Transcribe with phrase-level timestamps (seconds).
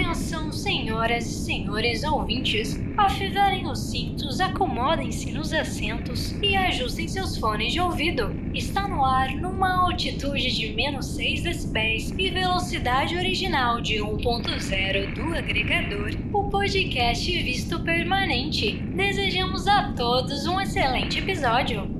[0.00, 2.80] Atenção, senhoras e senhores ouvintes.
[2.96, 8.34] Afivelem os cintos, acomodem-se nos assentos e ajustem seus fones de ouvido.
[8.54, 15.34] Está no ar numa altitude de menos 6 decibéis e velocidade original de 1.0 do
[15.36, 18.72] agregador, o podcast Visto Permanente.
[18.96, 21.99] Desejamos a todos um excelente episódio.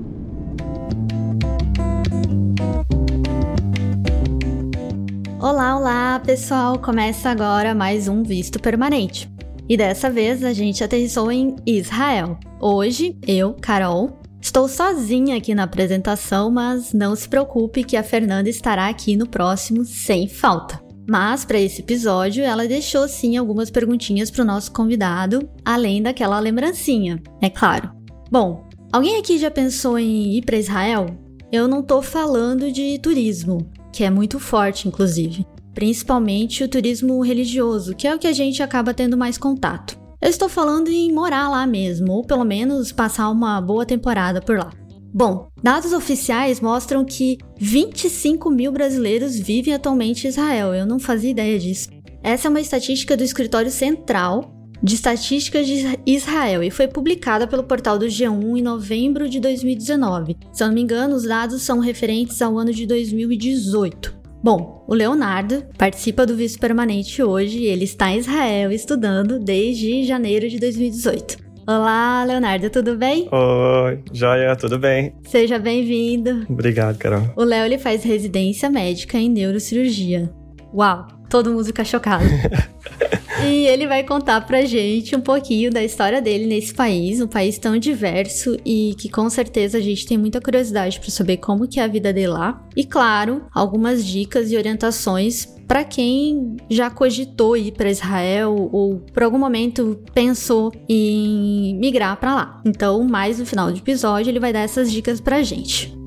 [5.41, 6.77] Olá, olá, pessoal!
[6.77, 9.27] Começa agora mais um Visto Permanente.
[9.67, 12.37] E dessa vez a gente aterrissou em Israel.
[12.59, 18.49] Hoje, eu, Carol, estou sozinha aqui na apresentação, mas não se preocupe que a Fernanda
[18.49, 20.79] estará aqui no próximo sem falta.
[21.09, 26.39] Mas para esse episódio, ela deixou sim algumas perguntinhas para o nosso convidado, além daquela
[26.39, 27.89] lembrancinha, é claro.
[28.29, 31.07] Bom, alguém aqui já pensou em ir para Israel?
[31.51, 35.45] Eu não tô falando de turismo, que é muito forte, inclusive.
[35.73, 39.99] Principalmente o turismo religioso, que é o que a gente acaba tendo mais contato.
[40.21, 44.57] Eu estou falando em morar lá mesmo, ou pelo menos passar uma boa temporada por
[44.57, 44.71] lá.
[45.13, 50.73] Bom, dados oficiais mostram que 25 mil brasileiros vivem atualmente em Israel.
[50.73, 51.89] Eu não fazia ideia disso.
[52.23, 57.63] Essa é uma estatística do Escritório Central de Estatísticas de Israel e foi publicada pelo
[57.63, 60.37] portal do G1 em novembro de 2019.
[60.51, 64.21] Se eu não me engano, os dados são referentes ao ano de 2018.
[64.43, 70.03] Bom, o Leonardo participa do visto permanente hoje e ele está em Israel estudando desde
[70.03, 71.37] janeiro de 2018.
[71.67, 73.29] Olá, Leonardo, tudo bem?
[73.31, 75.13] Oi, joia, tudo bem?
[75.27, 76.43] Seja bem-vindo.
[76.49, 77.31] Obrigado, Carol.
[77.35, 80.33] O Léo ele faz residência médica em neurocirurgia.
[80.73, 82.25] Uau, todo mundo fica chocado.
[83.43, 87.57] E ele vai contar pra gente um pouquinho da história dele nesse país, um país
[87.57, 91.79] tão diverso e que com certeza a gente tem muita curiosidade para saber como que
[91.79, 92.63] é a vida dele lá.
[92.75, 99.23] E claro, algumas dicas e orientações para quem já cogitou ir para Israel ou por
[99.23, 102.61] algum momento pensou em migrar para lá.
[102.65, 106.00] Então, mais no final do episódio, ele vai dar essas dicas pra gente.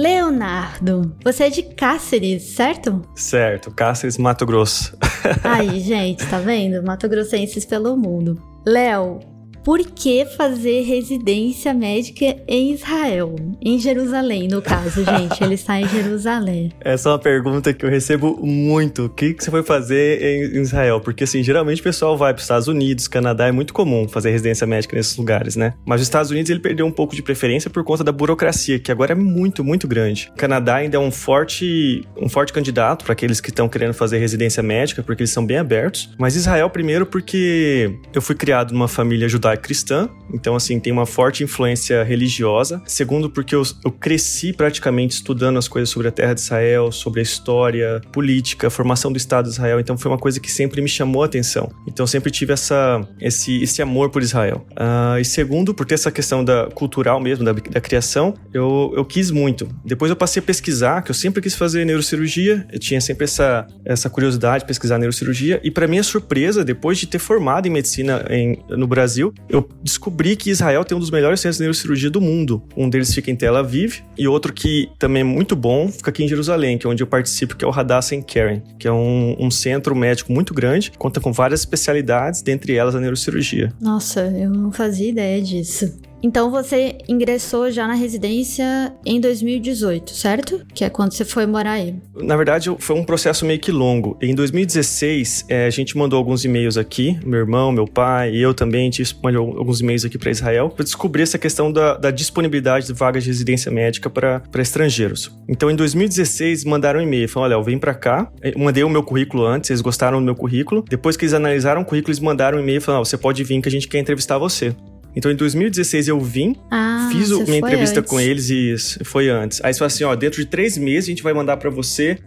[0.00, 3.02] Leonardo, você é de Cáceres, certo?
[3.14, 4.96] Certo, Cáceres, Mato Grosso.
[5.44, 6.82] Aí, gente, tá vendo?
[6.82, 8.42] Mato Grossenses pelo mundo.
[8.66, 9.20] Léo,
[9.62, 13.36] por que fazer residência médica em Israel?
[13.60, 15.42] Em Jerusalém, no caso, gente.
[15.42, 16.72] Ele está em Jerusalém.
[16.80, 19.06] Essa é uma pergunta que eu recebo muito.
[19.06, 21.00] O que, que você foi fazer em Israel?
[21.00, 24.30] Porque, assim, geralmente o pessoal vai para os Estados Unidos, Canadá, é muito comum fazer
[24.30, 25.74] residência médica nesses lugares, né?
[25.84, 28.90] Mas os Estados Unidos ele perdeu um pouco de preferência por conta da burocracia, que
[28.90, 30.30] agora é muito, muito grande.
[30.32, 34.18] O Canadá ainda é um forte, um forte candidato para aqueles que estão querendo fazer
[34.18, 36.10] residência médica, porque eles são bem abertos.
[36.18, 41.06] Mas Israel, primeiro, porque eu fui criado numa família judaica judaico-cristã, então assim, tem uma
[41.06, 42.80] forte influência religiosa.
[42.86, 47.20] Segundo, porque eu, eu, cresci praticamente estudando as coisas sobre a terra de Israel, sobre
[47.20, 50.88] a história, política, formação do Estado de Israel, então foi uma coisa que sempre me
[50.88, 51.70] chamou a atenção.
[51.86, 54.66] Então sempre tive essa, esse, esse amor por Israel.
[54.72, 59.04] Uh, e segundo, por ter essa questão da cultural mesmo, da, da criação, eu, eu
[59.04, 59.68] quis muito.
[59.84, 63.66] Depois eu passei a pesquisar, que eu sempre quis fazer neurocirurgia, eu tinha sempre essa,
[63.84, 68.24] essa curiosidade de pesquisar neurocirurgia, e para minha surpresa, depois de ter formado em medicina
[68.30, 72.20] em, no Brasil, eu descobri que Israel tem um dos melhores centros de neurocirurgia do
[72.20, 72.62] mundo.
[72.76, 76.24] Um deles fica em Tel Aviv e outro que também é muito bom fica aqui
[76.24, 79.36] em Jerusalém, que é onde eu participo, que é o Hadassah Keren, que é um,
[79.38, 83.72] um centro médico muito grande, conta com várias especialidades, dentre elas a neurocirurgia.
[83.80, 85.92] Nossa, eu não fazia ideia disso.
[86.22, 90.66] Então você ingressou já na residência em 2018, certo?
[90.74, 91.94] Que é quando você foi morar aí.
[92.14, 94.18] Na verdade, foi um processo meio que longo.
[94.20, 98.52] Em 2016, é, a gente mandou alguns e-mails aqui, meu irmão, meu pai e eu
[98.52, 98.90] também, a
[99.22, 103.24] mandou alguns e-mails aqui para Israel para descobrir essa questão da, da, disponibilidade de vagas
[103.24, 105.30] de residência médica para estrangeiros.
[105.48, 108.30] Então, em 2016, mandaram um e-mail, falaram, olha, vem para cá.
[108.42, 110.84] Eu mandei o meu currículo antes, eles gostaram do meu currículo.
[110.88, 113.68] Depois que eles analisaram o currículo, eles mandaram um e-mail falando, você pode vir que
[113.68, 114.74] a gente quer entrevistar você.
[115.14, 118.10] Então, em 2016 eu vim, ah, fiz minha entrevista antes.
[118.10, 119.60] com eles e foi antes.
[119.62, 122.18] Aí você fala assim, ó, dentro de três meses a gente vai mandar para você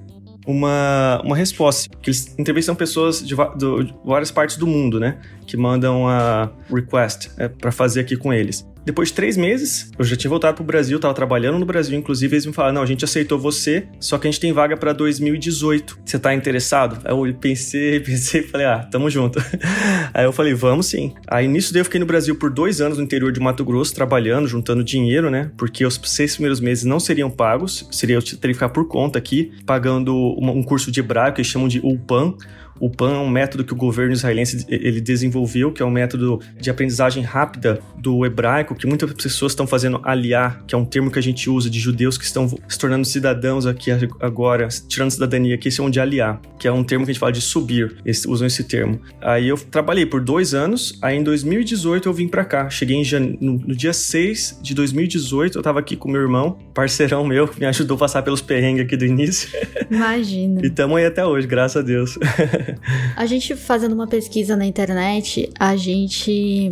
[0.46, 1.90] uma, uma resposta.
[2.02, 5.20] Que eles entrevistam pessoas de, de várias partes do mundo, né?
[5.46, 8.66] Que mandam a request é, para fazer aqui com eles.
[8.86, 12.36] Depois de três meses, eu já tinha voltado pro Brasil, tava trabalhando no Brasil, inclusive
[12.36, 14.92] eles me falaram: não, a gente aceitou você, só que a gente tem vaga para
[14.92, 16.00] 2018.
[16.06, 17.00] Você tá interessado?
[17.06, 19.40] Aí eu pensei, pensei falei: ah, tamo junto.
[20.14, 21.14] Aí eu falei: vamos sim.
[21.28, 23.96] Aí nisso daí eu fiquei no Brasil por dois anos no interior de Mato Grosso,
[23.96, 25.50] trabalhando, juntando dinheiro, né?
[25.56, 29.18] Porque os seis primeiros meses não seriam pagos, seria eu teria que ficar por conta
[29.18, 32.36] aqui, pagando um curso de hebraico que eles chamam de UPAN.
[32.80, 36.40] O PAN é um método que o governo israelense ele desenvolveu, que é um método
[36.60, 41.12] de aprendizagem rápida do hebraico, que muitas pessoas estão fazendo aliar, que é um termo
[41.12, 45.58] que a gente usa de judeus que estão se tornando cidadãos aqui agora, tirando cidadania,
[45.58, 48.26] que é de aliar, que é um termo que a gente fala de subir, eles
[48.26, 49.00] usam esse termo.
[49.22, 52.70] Aí eu trabalhei por dois anos, aí em 2018 eu vim para cá.
[52.70, 53.20] Cheguei em jan...
[53.40, 57.60] no, no, dia 6 de 2018, eu tava aqui com meu irmão, parceirão meu, que
[57.60, 59.50] me ajudou a passar pelos perrengues aqui do início.
[59.90, 60.62] Imagina.
[60.66, 62.18] e tamo aí até hoje, graças a Deus.
[63.16, 66.72] a gente fazendo uma pesquisa na internet, a gente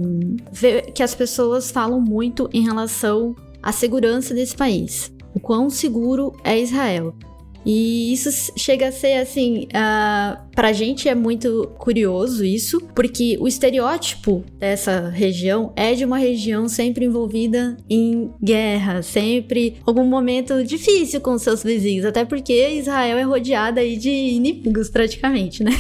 [0.52, 5.12] vê que as pessoas falam muito em relação à segurança desse país.
[5.34, 7.16] O quão seguro é Israel.
[7.66, 13.48] E isso chega a ser assim, uh, pra gente é muito curioso isso, porque o
[13.48, 21.22] estereótipo dessa região é de uma região sempre envolvida em guerra, sempre algum momento difícil
[21.22, 25.72] com seus vizinhos, até porque Israel é rodeada aí de inimigos praticamente, né?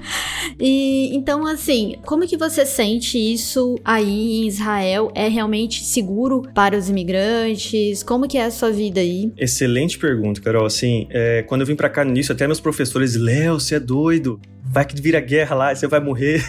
[0.60, 5.10] e então assim, como que você sente isso aí em Israel?
[5.14, 8.02] É realmente seguro para os imigrantes?
[8.02, 9.32] Como que é a sua vida aí?
[9.38, 10.66] Excelente pergunta, Carol.
[10.66, 13.76] Assim, é é, quando eu vim para cá no início, até meus professores, Léo, você
[13.76, 16.44] é doido, vai que vira guerra lá, você vai morrer.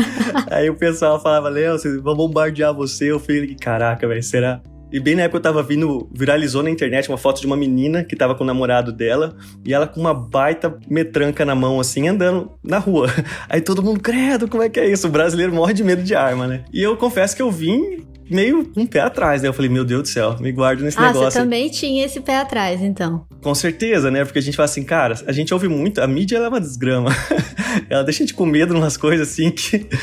[0.50, 3.10] Aí o pessoal falava, Léo, vão bombardear você.
[3.10, 4.60] Eu falei, caraca, velho, será?
[4.92, 8.04] E bem na época eu tava vindo, viralizou na internet uma foto de uma menina
[8.04, 12.06] que tava com o namorado dela e ela com uma baita metranca na mão, assim,
[12.06, 13.08] andando na rua.
[13.48, 15.08] Aí todo mundo, credo, como é que é isso?
[15.08, 16.64] O brasileiro morre de medo de arma, né?
[16.72, 19.48] E eu confesso que eu vim meio com um pé atrás, né?
[19.48, 21.30] Eu falei, meu Deus do céu, me guardo nesse ah, negócio.
[21.30, 23.26] Você também tinha esse pé atrás, então.
[23.40, 24.24] Com certeza, né?
[24.24, 26.60] Porque a gente fala assim, cara, a gente ouve muito, a mídia ela é uma
[26.60, 27.10] desgrama.
[27.88, 29.86] ela deixa a gente com medo umas coisas assim que.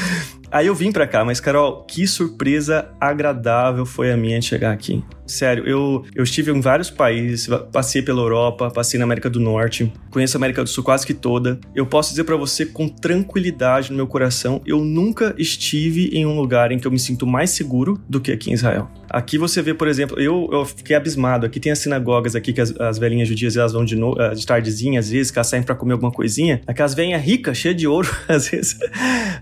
[0.52, 4.72] Aí eu vim pra cá, mas Carol, que surpresa agradável foi a minha de chegar
[4.72, 5.04] aqui.
[5.26, 9.92] Sério, eu, eu estive em vários países, passei pela Europa, passei na América do Norte,
[10.12, 11.60] conheço a América do Sul quase que toda.
[11.74, 16.36] Eu posso dizer para você com tranquilidade no meu coração, eu nunca estive em um
[16.36, 18.90] lugar em que eu me sinto mais seguro do que aqui em Israel.
[19.14, 21.46] Aqui você vê, por exemplo, eu, eu fiquei abismado.
[21.46, 24.34] Aqui tem as sinagogas aqui que as, as velhinhas judias elas vão de, no, eh,
[24.34, 26.62] de tardezinha, às vezes, que elas saem pra comer alguma coisinha.
[26.66, 28.76] Aquelas velhinhas ricas, cheias de ouro, às vezes,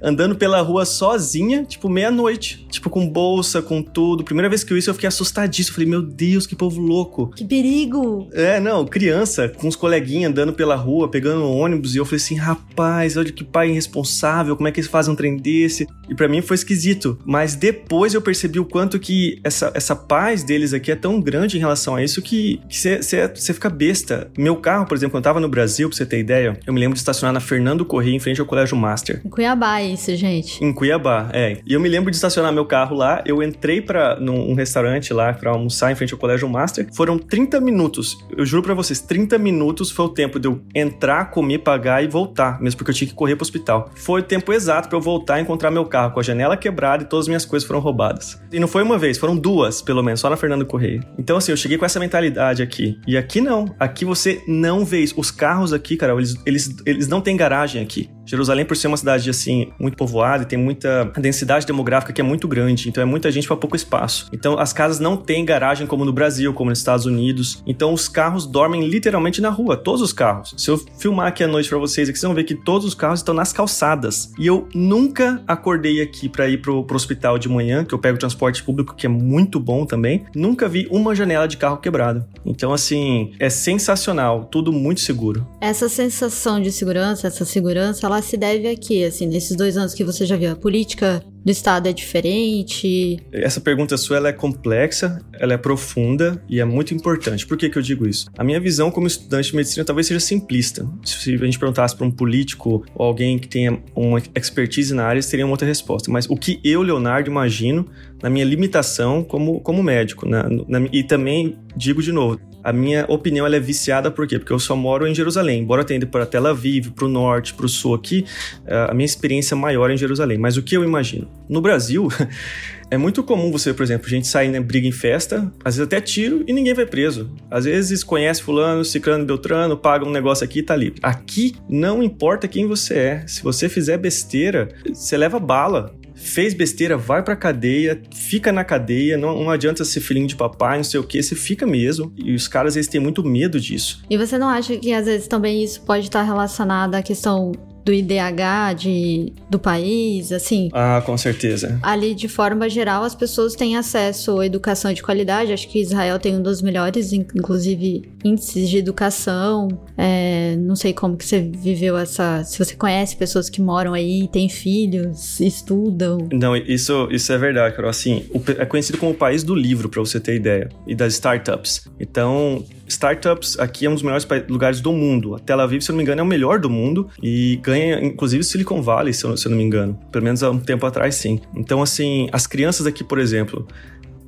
[0.03, 4.25] andando pela rua sozinha, tipo meia-noite, tipo com bolsa, com tudo.
[4.25, 5.75] Primeira vez que eu vi isso, eu fiquei assustadíssimo.
[5.75, 7.31] Falei, meu Deus, que povo louco.
[7.33, 8.27] Que perigo.
[8.33, 12.17] É, não, criança, com os coleguinhas andando pela rua, pegando um ônibus, e eu falei
[12.17, 15.87] assim, rapaz, olha que pai irresponsável, como é que eles fazem um trem desse?
[16.09, 17.17] E para mim foi esquisito.
[17.25, 21.21] Mas depois eu percebi o quanto que essa essa, essa paz deles aqui é tão
[21.21, 24.31] grande em relação a isso que você fica besta.
[24.37, 26.79] Meu carro, por exemplo, quando eu tava no Brasil, pra você ter ideia, eu me
[26.79, 29.21] lembro de estacionar na Fernando Corrêa, em frente ao Colégio Master.
[29.23, 30.63] Em Cuiabá, isso, gente.
[30.63, 31.59] Em Cuiabá, é.
[31.65, 35.13] E eu me lembro de estacionar meu carro lá, eu entrei para num um restaurante
[35.13, 36.87] lá para almoçar em frente ao Colégio Master.
[36.93, 38.17] Foram 30 minutos.
[38.35, 42.07] Eu juro para vocês, 30 minutos foi o tempo de eu entrar, comer, pagar e
[42.07, 43.91] voltar, mesmo porque eu tinha que correr pro hospital.
[43.95, 47.03] Foi o tempo exato para eu voltar e encontrar meu carro com a janela quebrada
[47.03, 48.41] e todas as minhas coisas foram roubadas.
[48.51, 49.50] E não foi uma vez, foram duas,
[49.85, 51.01] pelo menos, só na Fernando Correia.
[51.17, 52.99] Então, assim, eu cheguei com essa mentalidade aqui.
[53.07, 53.73] E aqui não.
[53.79, 55.19] Aqui você não vê isso.
[55.19, 58.09] Os carros aqui, cara, eles, eles, eles não têm garagem aqui.
[58.25, 62.23] Jerusalém, por ser uma cidade, assim, muito povoada e tem muita densidade demográfica que é
[62.23, 62.89] muito grande.
[62.89, 64.27] Então, é muita gente para pouco espaço.
[64.31, 67.61] Então, as casas não têm garagem como no Brasil, como nos Estados Unidos.
[67.65, 69.75] Então, os carros dormem literalmente na rua.
[69.75, 70.53] Todos os carros.
[70.57, 72.93] Se eu filmar aqui à noite para vocês, aqui, vocês vão ver que todos os
[72.93, 74.31] carros estão nas calçadas.
[74.37, 78.17] E eu nunca acordei aqui para ir pro, pro hospital de manhã, que eu pego
[78.17, 80.25] transporte público, que é muito bom também.
[80.35, 82.27] Nunca vi uma janela de carro quebrada.
[82.45, 85.47] Então, assim, é sensacional, tudo muito seguro.
[85.59, 89.05] Essa sensação de segurança, essa segurança, ela se deve a quê?
[89.07, 93.19] Assim, nesses dois anos que você já viu, a política do Estado é diferente?
[93.31, 97.45] Essa pergunta sua ela é complexa, ela é profunda e é muito importante.
[97.45, 98.27] Por que, que eu digo isso?
[98.37, 100.87] A minha visão como estudante de medicina talvez seja simplista.
[101.03, 105.21] Se a gente perguntasse para um político ou alguém que tenha uma expertise na área,
[105.21, 106.11] teria uma outra resposta.
[106.11, 107.87] Mas o que eu, Leonardo, imagino
[108.21, 110.27] na minha limitação como, como médico.
[110.27, 114.37] Na, na, e também digo de novo, a minha opinião ela é viciada por quê?
[114.39, 115.61] Porque eu só moro em Jerusalém.
[115.61, 118.25] Embora eu tenha ido para Tel Aviv, para o norte, para o sul aqui,
[118.65, 120.37] eh, a minha experiência maior é em Jerusalém.
[120.37, 121.27] Mas o que eu imagino?
[121.49, 122.07] No Brasil,
[122.91, 126.01] é muito comum você, por exemplo, gente sair, né, briga em festa, às vezes até
[126.01, 127.31] tiro e ninguém vai preso.
[127.49, 130.99] Às vezes conhece fulano, ciclano, beltrano, paga um negócio aqui e tá livre.
[131.01, 133.23] Aqui não importa quem você é.
[133.27, 139.17] Se você fizer besteira, você leva bala fez besteira, vai pra cadeia, fica na cadeia,
[139.17, 142.13] não, não adianta ser filhinho de papai, não sei o que, você fica mesmo.
[142.15, 144.03] E os caras, eles têm muito medo disso.
[144.07, 147.51] E você não acha que às vezes também isso pode estar relacionado à questão
[147.83, 150.69] do IDH de, do país, assim.
[150.73, 151.79] Ah, com certeza.
[151.81, 155.51] Ali, de forma geral, as pessoas têm acesso à educação de qualidade.
[155.51, 159.67] Acho que Israel tem um dos melhores, inclusive, índices de educação.
[159.97, 162.43] É, não sei como que você viveu essa...
[162.43, 166.29] Se você conhece pessoas que moram aí, têm filhos, estudam.
[166.31, 167.89] Não, isso, isso é verdade, Carol.
[167.89, 168.25] Assim,
[168.57, 170.69] é conhecido como o país do livro, para você ter ideia.
[170.87, 171.87] E das startups.
[171.99, 175.35] Então, startups aqui é um dos melhores lugares do mundo.
[175.35, 178.03] A Tel Aviv, se eu não me engano, é o melhor do mundo e ganha,
[178.03, 179.97] inclusive, Silicon Valley, se eu, se eu não me engano.
[180.11, 181.39] Pelo menos há um tempo atrás, sim.
[181.55, 183.67] Então, assim, as crianças aqui, por exemplo,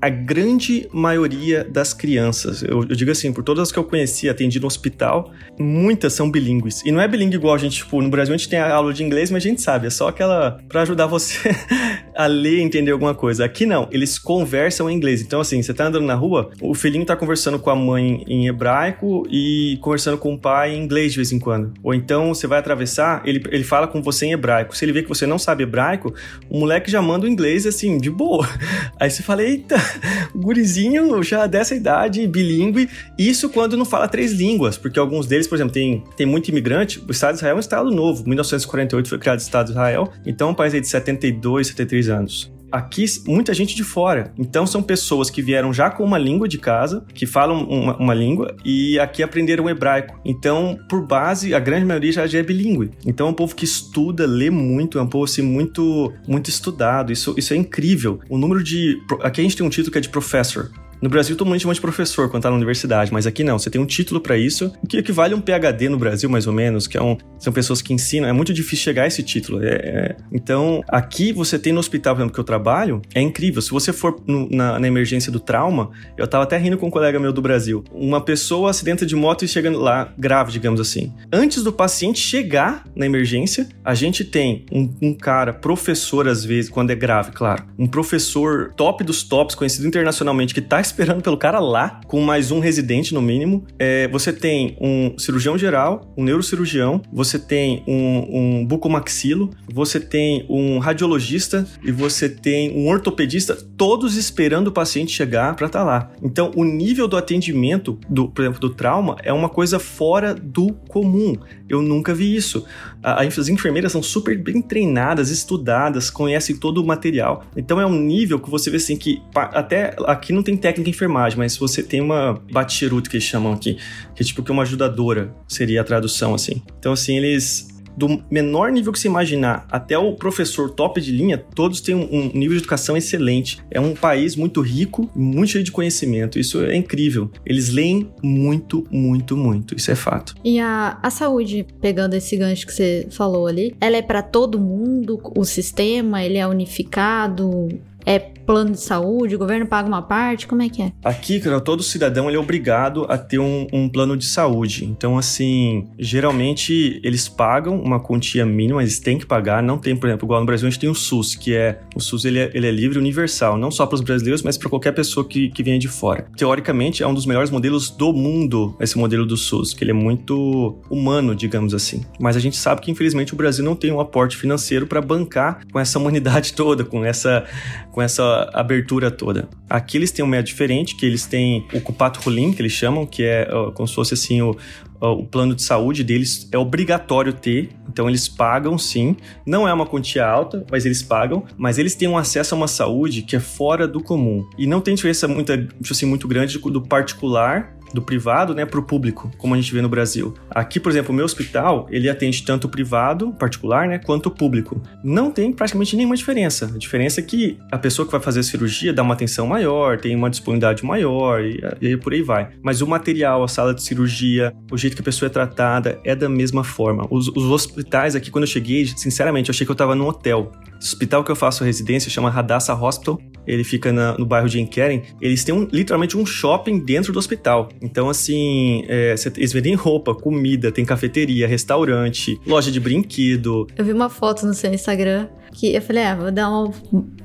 [0.04, 4.28] a grande maioria das crianças, eu, eu, digo assim, por todas as que eu conheci,
[4.28, 6.82] atendi no hospital, muitas são bilíngues.
[6.86, 8.94] E não é bilíngue igual a gente, tipo, no Brasil a gente tem a aula
[8.94, 11.56] de inglês, mas a gente sabe, é só aquela para ajudar você
[12.14, 13.46] a ler e entender alguma coisa.
[13.46, 15.22] Aqui não, eles conversam em inglês.
[15.22, 18.50] Então, assim, você tá andando na rua, o filhinho tá conversando com a mãe em
[18.50, 21.74] hebraico e conversando com o pai em inglês de vez em quando.
[21.82, 24.76] Ou então você vai atravessar, ele, ele fala com você em hebraico.
[24.76, 26.14] Se ele vê que você não sabe hebraico,
[26.50, 28.46] o moleque já manda o inglês assim, de boa.
[29.00, 29.93] Aí você fala, eita,
[30.36, 35.56] gurizinho já dessa idade, bilíngue, isso quando não fala três línguas, porque alguns deles, por
[35.56, 39.18] exemplo, tem, tem muito imigrante, o Estado de Israel é um Estado novo, 1948 foi
[39.18, 43.06] criado o Estado de Israel, então é um país aí de 72, 73 anos aqui
[43.27, 44.34] muita gente de fora.
[44.36, 48.13] Então são pessoas que vieram já com uma língua de casa, que falam uma, uma
[48.15, 50.20] língua e aqui aprenderam hebraico.
[50.25, 52.89] Então, por base, a grande maioria já, é bilíngue.
[53.06, 57.12] Então é um povo que estuda, lê muito, é um povo assim muito muito estudado.
[57.12, 58.20] Isso, isso é incrível.
[58.27, 60.72] O número de aqui a gente tem um título que é de professor.
[61.04, 63.60] No Brasil, todo mundo chama de professor quando tá na universidade, mas aqui não.
[63.60, 66.48] Você tem um título para isso, o que equivale a um PhD no Brasil, mais
[66.48, 68.26] ou menos, que é um, são pessoas que ensinam.
[68.26, 69.62] É muito difícil chegar a esse título.
[69.62, 70.16] É, é...
[70.32, 73.62] Então, aqui você tem no hospital, por exemplo, que eu trabalho, é incrível.
[73.62, 76.90] Se você for no, na, na, emergência do trauma, eu tava até rindo com um
[76.90, 77.84] colega meu do Brasil.
[77.92, 81.14] Uma pessoa acidenta de moto e chega lá grave, digamos assim.
[81.34, 86.72] Antes do paciente chegar na emergência, a gente tem um, um cara, professor às vezes,
[86.72, 87.66] quando é grave, claro.
[87.78, 92.52] Um professor top dos tops, conhecido internacionalmente, que tá esperando pelo cara lá, com mais
[92.52, 93.66] um residente no mínimo.
[93.80, 100.46] É, você tem um cirurgião geral, um neurocirurgião, você tem um, um bucomaxilo, você tem
[100.48, 105.86] um radiologista e você tem um ortopedista, todos esperando o paciente chegar para estar tá
[105.86, 106.12] lá.
[106.22, 110.74] Então, o nível do atendimento, do, por exemplo, do trauma, é uma coisa fora do
[110.88, 111.36] comum.
[111.68, 112.66] Eu nunca vi isso.
[113.02, 117.46] as enfermeiras são super bem treinadas, estudadas, conhecem todo o material.
[117.58, 120.89] Então, é um nível que você vê assim que até aqui não tem técnica técnica
[120.89, 123.77] enfermagem, mas você tem uma batcherut que eles chamam aqui,
[124.15, 126.62] que é tipo que uma ajudadora, seria a tradução assim.
[126.80, 131.38] Então assim, eles do menor nível que você imaginar até o professor top de linha,
[131.38, 133.60] todos têm um, um, nível de educação excelente.
[133.70, 136.39] É um país muito rico, muito cheio de conhecimento.
[136.39, 137.30] Isso é incrível.
[137.46, 139.75] Eles leem muito, muito, muito.
[139.75, 140.36] Isso é fato.
[140.44, 144.60] E a, a saúde, pegando esse gancho que você falou ali, ela é para todo
[144.60, 145.20] mundo?
[145.36, 147.68] O sistema, ele é unificado?
[148.06, 150.92] É plano de saúde, o governo paga uma parte, como é que é?
[151.04, 154.86] Aqui, cara, todo cidadão ele é obrigado a ter um, um, plano de saúde.
[154.86, 159.64] Então, assim, geralmente eles pagam uma quantia mínima, eles têm que pagar.
[159.64, 162.00] Não tem, por exemplo, igual no Brasil a gente tem o SUS, que é o
[162.00, 164.92] SUS ele é, ele é livre universal, não só para os brasileiros, mas para qualquer
[164.92, 166.28] pessoa que, que venha de fora.
[166.36, 169.96] Teoricamente, é um dos melhores modelos do mundo, esse modelo do SUS, que ele é
[169.96, 172.04] muito humano, digamos assim.
[172.20, 175.62] Mas a gente sabe que, infelizmente, o Brasil não tem um aporte financeiro para bancar
[175.72, 177.46] com essa humanidade toda, com essa
[177.94, 179.48] com essa abertura toda.
[179.70, 183.06] Aqui eles têm um método diferente, que eles têm o Cupato Rulim, que eles chamam,
[183.06, 184.58] que é como se fosse assim o,
[185.00, 189.16] o plano de saúde deles é obrigatório ter, então eles pagam sim.
[189.46, 192.68] Não é uma quantia alta, mas eles pagam, mas eles têm um acesso a uma
[192.68, 194.44] saúde que é fora do comum.
[194.58, 198.80] E não tem diferença muito, tipo assim, muito grande do particular do privado, né, para
[198.80, 200.34] o público, como a gente vê no Brasil.
[200.50, 204.32] Aqui, por exemplo, o meu hospital, ele atende tanto o privado, particular, né, quanto o
[204.32, 204.82] público.
[205.04, 206.72] Não tem praticamente nenhuma diferença.
[206.74, 209.98] A diferença é que a pessoa que vai fazer a cirurgia dá uma atenção maior,
[209.98, 212.50] tem uma disponibilidade maior e, e por aí vai.
[212.62, 216.16] Mas o material, a sala de cirurgia, o jeito que a pessoa é tratada é
[216.16, 217.06] da mesma forma.
[217.10, 220.52] Os, os hospitais aqui, quando eu cheguei, sinceramente, eu achei que eu estava num hotel.
[220.84, 223.18] Hospital que eu faço residência chama Hadassah Hospital.
[223.48, 225.04] Ele fica na, no bairro de Enkeren.
[225.22, 227.70] Eles têm um, literalmente um shopping dentro do hospital.
[227.82, 233.68] Então, assim, é, eles vendem roupa, comida, tem cafeteria, restaurante, loja de brinquedo.
[233.78, 236.72] Eu vi uma foto no seu Instagram que eu falei, ah, vou dar uma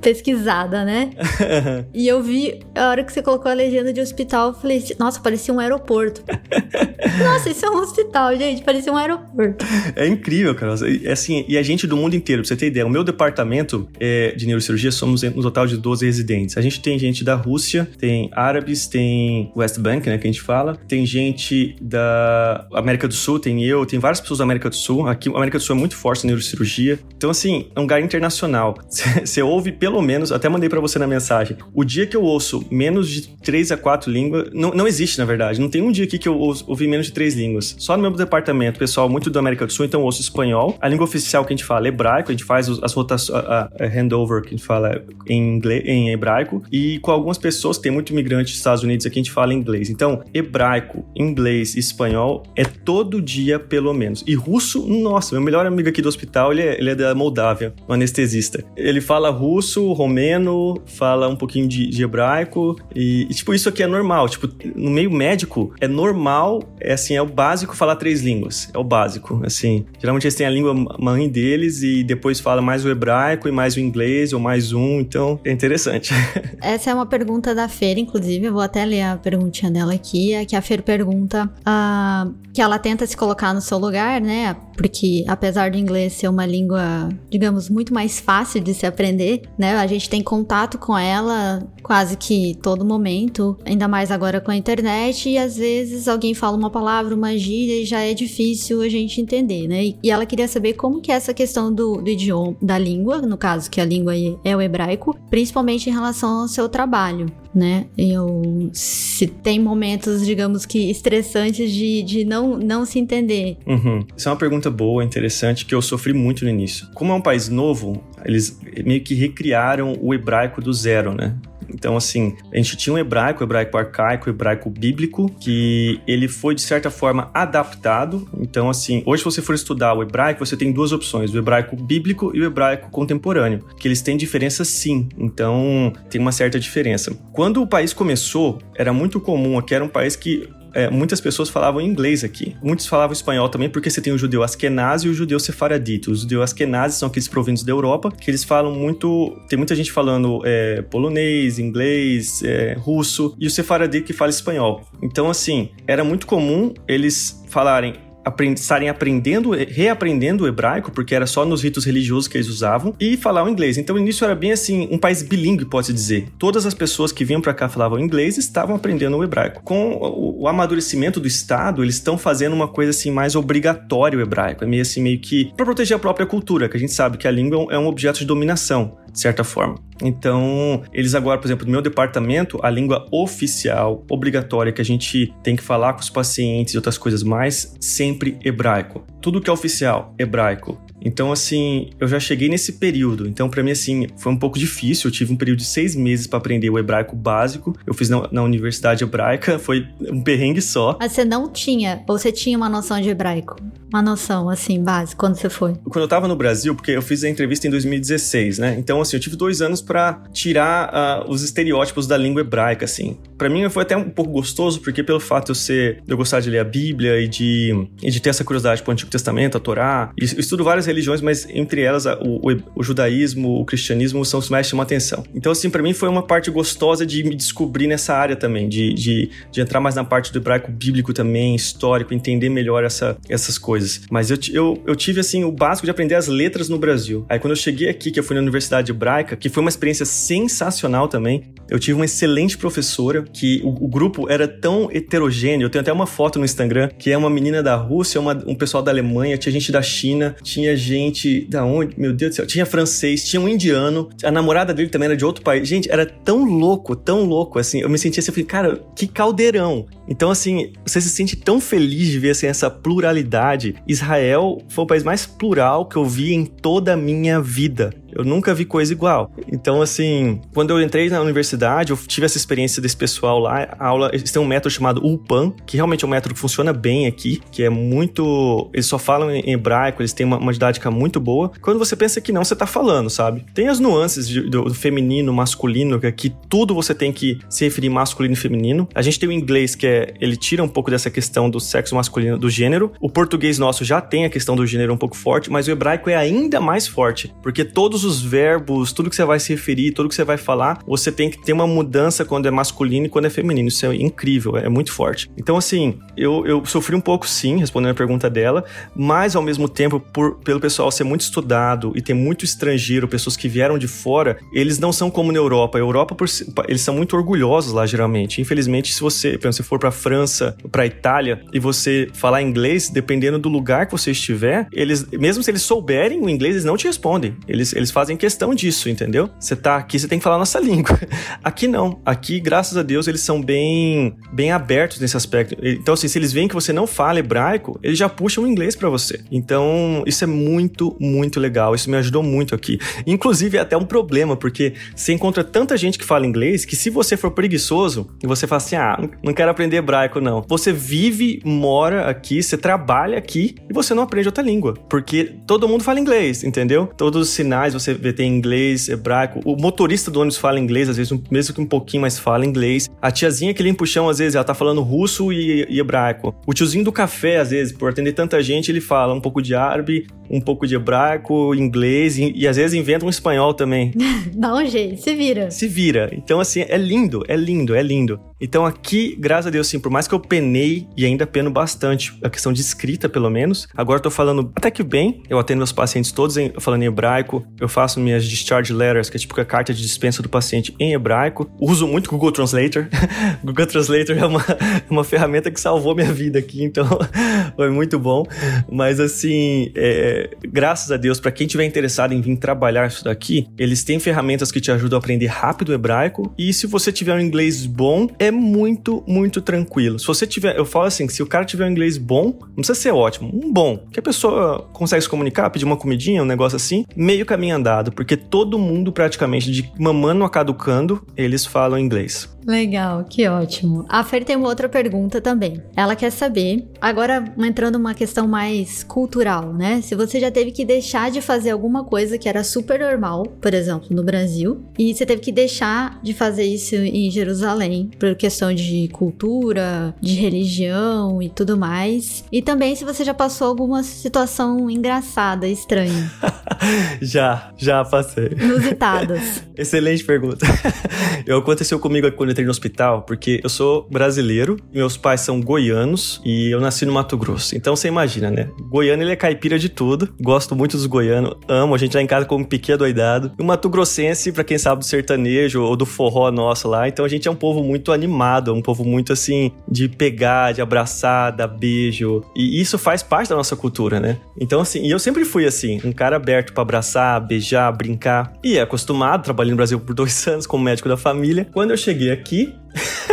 [0.01, 1.11] pesquisada, né?
[1.93, 5.21] e eu vi, a hora que você colocou a legenda de hospital, eu falei, nossa,
[5.21, 6.23] parecia um aeroporto.
[7.23, 9.65] nossa, isso é um hospital, gente, parecia um aeroporto.
[9.97, 10.75] É incrível, cara.
[11.03, 13.89] É assim, e a gente do mundo inteiro, pra você ter ideia, o meu departamento
[13.99, 16.57] é, de neurocirurgia somos um total de 12 residentes.
[16.57, 20.43] A gente tem gente da Rússia, tem árabes, tem West Bank, né, que a gente
[20.43, 24.77] fala, tem gente da América do Sul, tem eu, tem várias pessoas da América do
[24.77, 25.07] Sul.
[25.07, 26.99] Aqui, a América do Sul é muito forte na neurocirurgia.
[27.17, 28.77] Então, assim, é um lugar internacional.
[29.25, 32.65] Você ouve pelo menos, até mandei para você na mensagem, o dia que eu ouço
[32.71, 35.61] menos de 3 a 4 línguas, não, não existe, na verdade.
[35.61, 37.77] Não tem um dia aqui que eu ouço, ouvi menos de 3 línguas.
[37.79, 40.77] Só no meu departamento, pessoal muito da América do Sul, então eu ouço espanhol.
[40.81, 43.71] A língua oficial que a gente fala é hebraico, a gente faz as rotações, a,
[43.81, 46.63] a handover que a gente fala em, inglês, em hebraico.
[46.71, 49.91] E com algumas pessoas, tem muito imigrante dos Estados Unidos aqui, a gente fala inglês.
[49.91, 54.25] Então, hebraico, inglês espanhol é todo dia, pelo menos.
[54.27, 57.75] E russo, nossa, meu melhor amigo aqui do hospital, ele é, ele é da Moldávia,
[57.89, 58.65] um anestesista.
[58.77, 63.83] Ele fala russo, romeno, fala um pouquinho de, de hebraico e, e, tipo, isso aqui
[63.83, 64.29] é normal.
[64.29, 68.71] Tipo, no meio médico, é normal, é assim, é o básico falar três línguas.
[68.75, 69.85] É o básico, assim.
[69.99, 73.77] Geralmente eles têm a língua mãe deles e depois fala mais o hebraico e mais
[73.77, 76.13] o inglês ou mais um, então é interessante.
[76.61, 80.33] Essa é uma pergunta da Fer, inclusive, eu vou até ler a perguntinha dela aqui,
[80.33, 84.57] é que a Fer pergunta uh, que ela tenta se colocar no seu lugar, né?
[84.77, 89.75] Porque apesar do inglês ser uma língua, digamos, muito mais fácil de se aprender, né?
[89.75, 94.57] A gente tem contato com ela quase que todo momento, ainda mais agora com a
[94.57, 98.89] internet, e às vezes alguém fala uma palavra, uma gíria e já é difícil a
[98.89, 99.95] gente entender, né?
[100.01, 103.37] E ela queria saber como que é essa questão do, do idioma, da língua, no
[103.37, 104.15] caso que a língua
[104.45, 107.87] é o hebraico, principalmente em relação ao seu trabalho né?
[107.97, 113.57] Eu se tem momentos, digamos que estressantes de, de não, não se entender.
[113.67, 114.05] Uhum.
[114.17, 116.87] Isso é uma pergunta boa, interessante, que eu sofri muito no início.
[116.95, 121.35] Como é um país novo, eles meio que recriaram o hebraico do zero, né?
[121.69, 126.63] Então, assim, a gente tinha um hebraico, hebraico arcaico, hebraico bíblico, que ele foi, de
[126.63, 128.29] certa forma, adaptado.
[128.39, 131.77] Então, assim, hoje, se você for estudar o hebraico, você tem duas opções: o hebraico
[131.77, 135.09] bíblico e o hebraico contemporâneo, que eles têm diferença sim.
[135.17, 137.17] Então, tem uma certa diferença.
[137.33, 141.49] Quando o país começou, era muito comum aqui, era um país que é, muitas pessoas
[141.49, 142.57] falavam inglês aqui.
[142.63, 146.11] Muitos falavam espanhol também, porque você tem o judeu askenazi e o judeu sefaradita.
[146.11, 149.37] Os judeus askenazi são aqueles provindos da Europa, que eles falam muito...
[149.49, 154.83] Tem muita gente falando é, polonês, inglês, é, russo, e o sefaradita que fala espanhol.
[155.03, 157.95] Então, assim, era muito comum eles falarem
[158.29, 162.95] aprend estarem aprendendo, reaprendendo o hebraico, porque era só nos ritos religiosos que eles usavam,
[162.99, 163.79] e falar o inglês.
[163.79, 166.29] Então, o início era bem assim, um país bilíngue, pode-se dizer.
[166.39, 169.63] Todas as pessoas que vinham para cá falavam inglês estavam aprendendo o hebraico.
[169.63, 174.23] Com o, o amadurecimento do Estado, eles estão fazendo uma coisa assim mais obrigatória o
[174.23, 174.65] hebraico.
[174.65, 177.27] É meio assim, meio que para proteger a própria cultura, que a gente sabe que
[177.27, 179.77] a língua é um objeto de dominação de certa forma.
[180.03, 185.33] Então, eles agora, por exemplo, no meu departamento, a língua oficial, obrigatória, que a gente
[185.43, 189.05] tem que falar com os pacientes e outras coisas mais, sempre hebraico.
[189.21, 190.81] Tudo que é oficial, hebraico.
[191.09, 193.27] Então, assim, eu já cheguei nesse período.
[193.27, 195.09] Então, para mim, assim, foi um pouco difícil.
[195.09, 197.75] Eu tive um período de seis meses para aprender o hebraico básico.
[197.87, 200.99] Eu fiz na, na, universidade hebraica, foi um perrengue só.
[201.01, 203.57] Mas você não tinha, ou você tinha uma noção de hebraico?
[203.91, 205.75] Uma noção, assim, básica, quando você foi?
[205.85, 208.77] Quando eu tava no Brasil, porque eu fiz a entrevista em 2016, né?
[208.79, 213.17] Então, assim, eu tive dois anos para tirar uh, os estereótipos da língua hebraica, assim.
[213.39, 216.17] Para mim foi até um pouco gostoso, porque pelo fato de eu ser, de eu
[216.17, 219.57] gostar de ler a Bíblia e de, e de ter essa curiosidade pro Antigo Testamento,
[219.57, 224.25] a Torá, eu estudo várias religiões, mas entre elas o, o, o judaísmo, o cristianismo
[224.25, 225.25] são os que mais chamam atenção.
[225.35, 228.93] Então, assim, para mim foi uma parte gostosa de me descobrir nessa área também, de,
[228.93, 233.57] de, de entrar mais na parte do hebraico bíblico também, histórico, entender melhor essa, essas
[233.57, 234.01] coisas.
[234.11, 237.25] Mas eu, eu, eu tive, assim, o básico de aprender as letras no Brasil.
[237.29, 240.05] Aí quando eu cheguei aqui, que eu fui na Universidade Hebraica, que foi uma experiência
[240.05, 245.67] sensacional também, eu tive uma excelente professora, que o, o grupo era tão heterogêneo.
[245.67, 248.55] Eu tenho até uma foto no Instagram, que é uma menina da Rússia, uma, um
[248.55, 251.99] pessoal da Alemanha, tinha gente da China, tinha gente da onde?
[251.99, 252.47] Meu Deus do céu.
[252.47, 255.69] Tinha francês, tinha um indiano, a namorada dele também era de outro país.
[255.69, 257.81] Gente, era tão louco, tão louco, assim.
[257.81, 259.87] Eu me sentia assim, eu falei, cara, que caldeirão.
[260.09, 263.75] Então, assim, você se sente tão feliz de ver assim, essa pluralidade.
[263.87, 267.93] Israel foi o país mais plural que eu vi em toda a minha vida.
[268.13, 269.31] Eu nunca vi coisa igual.
[269.51, 273.69] Então, assim, quando eu entrei na universidade, eu tive essa experiência desse pessoal lá.
[273.79, 276.73] A aula, eles têm um método chamado UPAN, que realmente é um método que funciona
[276.73, 278.71] bem aqui, que é muito.
[278.73, 281.51] Eles só falam em hebraico, eles têm uma, uma didática muito boa.
[281.61, 283.45] Quando você pensa que não, você tá falando, sabe?
[283.55, 287.65] Tem as nuances de, do, do, feminino, masculino, que aqui tudo você tem que se
[287.65, 288.89] referir masculino e feminino.
[288.95, 290.15] A gente tem o inglês, que é.
[290.21, 292.93] Ele tira um pouco dessa questão do sexo masculino, do gênero.
[293.01, 296.11] O português nosso já tem a questão do gênero um pouco forte, mas o hebraico
[296.11, 299.91] é ainda mais forte, porque todos todos os verbos, tudo que você vai se referir,
[299.93, 303.09] tudo que você vai falar, você tem que ter uma mudança quando é masculino e
[303.09, 303.69] quando é feminino.
[303.69, 305.29] Isso é incrível, é muito forte.
[305.37, 309.69] Então, assim, eu, eu sofri um pouco sim, respondendo a pergunta dela, mas ao mesmo
[309.69, 313.89] tempo, por, pelo pessoal ser muito estudado e ter muito estrangeiro, pessoas que vieram de
[313.89, 315.79] fora, eles não são como na Europa.
[315.79, 316.29] A Europa, por,
[316.69, 318.41] eles são muito orgulhosos lá, geralmente.
[318.41, 323.49] Infelizmente, se você, se for pra França, pra Itália, e você falar inglês, dependendo do
[323.49, 327.37] lugar que você estiver, eles, mesmo se eles souberem o inglês, eles não te respondem.
[327.49, 329.31] Eles, eles fazem questão disso, entendeu?
[329.39, 330.99] Você tá aqui, você tem que falar nossa língua.
[331.43, 332.01] Aqui não.
[332.05, 335.57] Aqui, graças a Deus, eles são bem, bem abertos nesse aspecto.
[335.63, 338.75] Então, assim, se eles veem que você não fala hebraico, eles já puxam o inglês
[338.75, 339.21] para você.
[339.31, 341.75] Então, isso é muito, muito legal.
[341.75, 342.79] Isso me ajudou muito aqui.
[343.07, 346.91] Inclusive, é até um problema, porque você encontra tanta gente que fala inglês que se
[346.91, 350.45] você for preguiçoso e você fala assim, ah, não quero aprender hebraico, não.
[350.49, 354.75] Você vive, mora aqui, você trabalha aqui e você não aprende outra língua.
[354.89, 356.87] Porque todo mundo fala inglês, entendeu?
[356.97, 359.41] Todos os sinais você vê tem inglês, hebraico.
[359.45, 362.89] O motorista do ônibus fala inglês, às vezes, mesmo que um pouquinho, mas fala inglês.
[363.01, 366.35] A tiazinha que limpa o chão, às vezes, ela tá falando russo e, e hebraico.
[366.47, 369.55] O tiozinho do café, às vezes, por atender tanta gente, ele fala um pouco de
[369.55, 373.93] árabe, um pouco de hebraico, inglês e, e às vezes inventa um espanhol também.
[374.35, 375.51] Dá um jeito, se vira.
[375.51, 376.11] Se vira.
[376.13, 378.21] Então, assim, é lindo, é lindo, é lindo.
[378.41, 382.17] Então, aqui, graças a Deus, sim, por mais que eu penei e ainda peno bastante,
[382.23, 385.23] a questão de escrita, pelo menos, agora eu tô falando até que bem.
[385.29, 389.17] Eu atendo meus pacientes todos em, falando em hebraico, eu faço minhas discharge letters, que
[389.17, 391.51] é tipo a carta de dispensa do paciente em hebraico.
[391.61, 392.87] Uso muito Google Translator.
[393.43, 394.45] Google Translator é uma,
[394.89, 396.87] uma ferramenta que salvou minha vida aqui, então
[397.57, 398.25] foi muito bom.
[398.71, 403.49] Mas, assim, é, graças a Deus, para quem tiver interessado em vir trabalhar isso daqui,
[403.59, 406.33] eles têm ferramentas que te ajudam a aprender rápido o hebraico.
[406.39, 409.99] E se você tiver um inglês bom, é muito, muito tranquilo.
[409.99, 412.75] Se você tiver, eu falo assim, se o cara tiver um inglês bom, não precisa
[412.75, 416.57] ser ótimo, um bom, que a pessoa consegue se comunicar, pedir uma comidinha, um negócio
[416.57, 422.29] assim, meio caminho andado, porque todo mundo praticamente de mamando a caducando, eles falam inglês.
[422.49, 423.85] Legal, que ótimo.
[423.91, 425.63] A Fer tem uma outra pergunta também.
[425.77, 429.83] Ela quer saber, agora entrando uma questão mais cultural, né?
[429.83, 433.53] Se você já teve que deixar de fazer alguma coisa que era super normal, por
[433.53, 438.53] exemplo, no Brasil, e você teve que deixar de fazer isso em Jerusalém, por questão
[438.53, 442.25] de cultura, de religião e tudo mais.
[442.31, 446.11] E também se você já passou alguma situação engraçada, estranha.
[447.01, 448.31] já, já passei.
[448.39, 449.43] Inusitadas.
[449.57, 450.47] Excelente pergunta.
[451.27, 455.41] Eu aconteceu comigo quando eu entrei no hospital, porque eu sou brasileiro, meus pais são
[455.41, 457.55] goianos e eu nasci no Mato Grosso.
[457.55, 458.49] Então você imagina, né?
[458.71, 460.09] Goiano ele é caipira de tudo.
[460.21, 461.75] Gosto muito dos goianos, amo.
[461.75, 463.33] A gente lá em casa como pequeno doidado.
[463.39, 467.05] E o Mato Grossense, pra quem sabe do sertanejo ou do forró nosso lá, então
[467.05, 471.33] a gente é um povo muito animado, um povo muito assim de pegar, de abraçar,
[471.33, 472.23] dar beijo.
[472.35, 474.19] E isso faz parte da nossa cultura, né?
[474.41, 478.33] Então assim, e eu sempre fui assim, um cara aberto para abraçar, beijar, brincar.
[478.43, 481.49] E é acostumado, trabalhei no Brasil por dois anos como médico da família.
[481.53, 482.55] Quando eu cheguei aqui,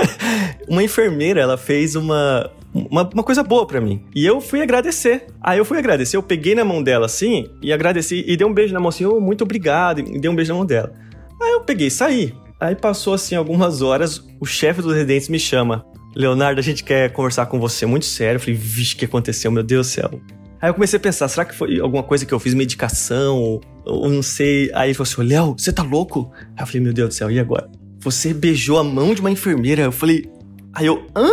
[0.67, 4.03] uma enfermeira, ela fez uma, uma, uma, coisa boa para mim.
[4.13, 5.27] E eu fui agradecer.
[5.41, 8.53] Aí eu fui agradecer, eu peguei na mão dela assim e agradeci e dei um
[8.53, 10.93] beijo na mão assim, oh, muito obrigado, e dei um beijo na mão dela.
[11.41, 12.33] Aí eu peguei, saí.
[12.59, 15.85] Aí passou assim algumas horas, o chefe dos residentes me chama.
[16.15, 18.37] Leonardo, a gente quer conversar com você muito sério.
[18.37, 19.51] Eu falei, vixe, o que aconteceu?
[19.51, 20.21] Meu Deus do céu.
[20.61, 23.61] Aí eu comecei a pensar, será que foi alguma coisa que eu fiz, medicação, ou,
[23.85, 24.71] ou não sei.
[24.73, 26.31] Aí ele falou assim, Léo, você tá louco?
[26.55, 27.69] Aí eu falei, meu Deus do céu, e agora?
[27.99, 29.83] Você beijou a mão de uma enfermeira?
[29.83, 30.29] Eu falei,
[30.73, 31.29] aí eu, hã?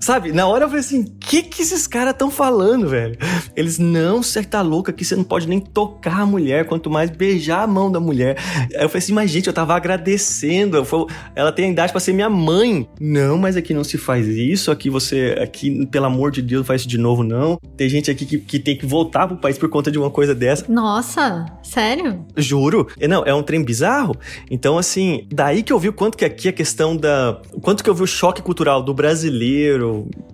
[0.00, 3.16] Sabe, na hora eu falei assim, o que que esses caras estão falando, velho?
[3.56, 7.10] Eles, não, você tá louca que você não pode nem tocar a mulher, quanto mais
[7.10, 8.36] beijar a mão da mulher.
[8.74, 10.84] Aí eu falei assim, mas gente, eu tava agradecendo.
[10.84, 12.86] Falei, ela tem a idade pra ser minha mãe.
[13.00, 16.66] Não, mas aqui não se faz isso, aqui você, aqui, pelo amor de Deus, não
[16.66, 17.58] faz isso de novo, não.
[17.76, 20.34] Tem gente aqui que, que tem que voltar pro país por conta de uma coisa
[20.34, 20.70] dessa.
[20.70, 22.24] Nossa, sério?
[22.36, 22.88] Juro.
[23.08, 24.14] Não, é um trem bizarro.
[24.50, 27.40] Então, assim, daí que eu vi o quanto que aqui a questão da...
[27.52, 29.83] O quanto que eu vi o choque cultural do brasileiro,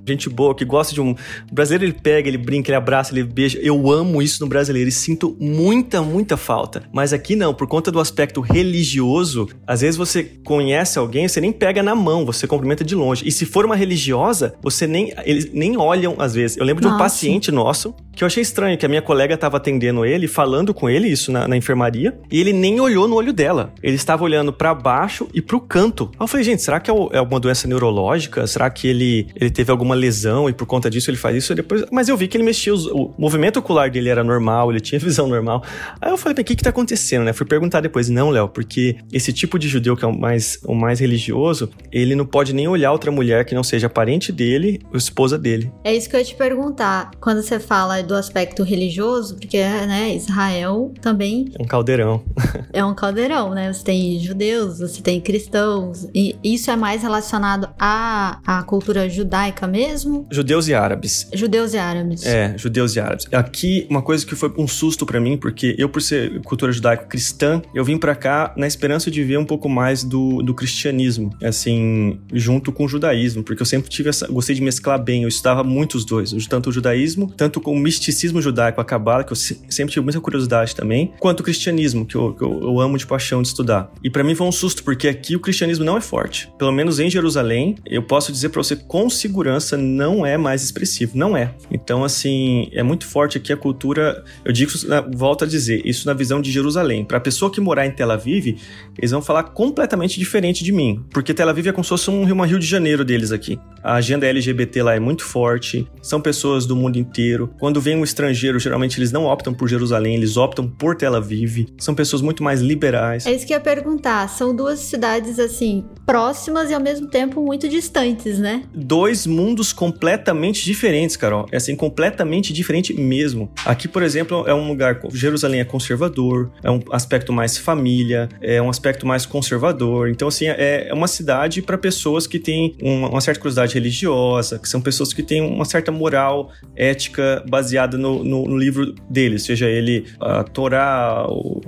[0.06, 1.10] gente boa, que gosta de um.
[1.10, 3.58] O brasileiro ele pega, ele brinca, ele abraça, ele beija.
[3.58, 6.82] Eu amo isso no brasileiro e sinto muita, muita falta.
[6.92, 11.52] Mas aqui não, por conta do aspecto religioso, às vezes você conhece alguém, você nem
[11.52, 13.26] pega na mão, você cumprimenta de longe.
[13.26, 15.12] E se for uma religiosa, você nem.
[15.24, 16.56] Eles nem olham às vezes.
[16.56, 17.04] Eu lembro de um Nossa.
[17.04, 20.90] paciente nosso que eu achei estranho, que a minha colega estava atendendo ele, falando com
[20.90, 23.72] ele, isso na, na, enfermaria, e ele nem olhou no olho dela.
[23.82, 26.10] Ele estava olhando para baixo e pro canto.
[26.18, 28.46] Aí eu falei, gente, será que é, é alguma doença neurológica?
[28.46, 31.54] Será que ele, ele teve alguma lesão e por conta disso ele faz isso?
[31.54, 34.80] depois, mas eu vi que ele mexia, os, o movimento ocular dele era normal, ele
[34.80, 35.64] tinha visão normal.
[35.98, 37.32] Aí eu falei, o que que tá acontecendo, né?
[37.32, 40.74] Fui perguntar depois, não, Léo, porque esse tipo de judeu que é o mais, o
[40.74, 44.98] mais religioso, ele não pode nem olhar outra mulher que não seja parente dele ou
[44.98, 45.72] esposa dele.
[45.82, 47.12] É isso que eu ia te perguntar.
[47.18, 51.50] Quando você fala do aspecto religioso, porque, né, Israel também...
[51.58, 52.22] É um caldeirão.
[52.72, 53.72] é um caldeirão, né?
[53.72, 59.66] Você tem judeus, você tem cristãos, e isso é mais relacionado à, à cultura judaica
[59.66, 60.26] mesmo?
[60.30, 61.28] Judeus e árabes.
[61.32, 62.26] Judeus e árabes.
[62.26, 63.26] É, judeus e árabes.
[63.32, 67.62] Aqui, uma coisa que foi um susto para mim, porque eu, por ser cultura judaico-cristã,
[67.74, 72.18] eu vim para cá na esperança de ver um pouco mais do, do cristianismo, assim,
[72.32, 75.62] junto com o judaísmo, porque eu sempre tive essa, gostei de mesclar bem, eu estudava
[75.62, 79.36] muito os dois, tanto o judaísmo, tanto com o misticismo judaico, a cabala, que eu
[79.36, 83.42] sempre tive muita curiosidade também, quanto o cristianismo, que eu, que eu, amo de paixão
[83.42, 83.90] de estudar.
[84.02, 86.52] E para mim foi um susto, porque aqui o cristianismo não é forte.
[86.56, 91.12] Pelo menos em Jerusalém, eu posso dizer para você com segurança, não é mais expressivo,
[91.16, 91.52] não é.
[91.70, 94.70] Então, assim, é muito forte aqui a cultura, eu digo,
[95.14, 97.04] volto a dizer, isso na visão de Jerusalém.
[97.04, 98.56] Para a pessoa que morar em Tel Aviv,
[98.96, 102.24] eles vão falar completamente diferente de mim, porque Tel Aviv é como se fosse um,
[102.24, 103.58] Rio de Janeiro deles aqui.
[103.82, 107.52] A agenda LGBT lá é muito forte, são pessoas do mundo inteiro.
[107.58, 111.66] Quando vem um estrangeiro, geralmente eles não optam por Jerusalém, eles optam por Tel Aviv.
[111.78, 113.26] São pessoas muito mais liberais.
[113.26, 114.28] É isso que eu ia perguntar.
[114.28, 118.62] São duas cidades, assim, próximas e ao mesmo tempo muito distantes, né?
[118.74, 121.46] Dois mundos completamente diferentes, Carol.
[121.50, 123.50] É assim, completamente diferente mesmo.
[123.64, 125.00] Aqui, por exemplo, é um lugar.
[125.12, 130.08] Jerusalém é conservador, é um aspecto mais família, é um aspecto mais conservador.
[130.08, 134.58] Então, assim, é, é uma cidade para pessoas que têm uma, uma certa curiosidade religiosa,
[134.58, 139.44] que são pessoas que têm uma certa moral, ética baseada no, no, no livro deles,
[139.44, 141.62] seja ele a Torá, ou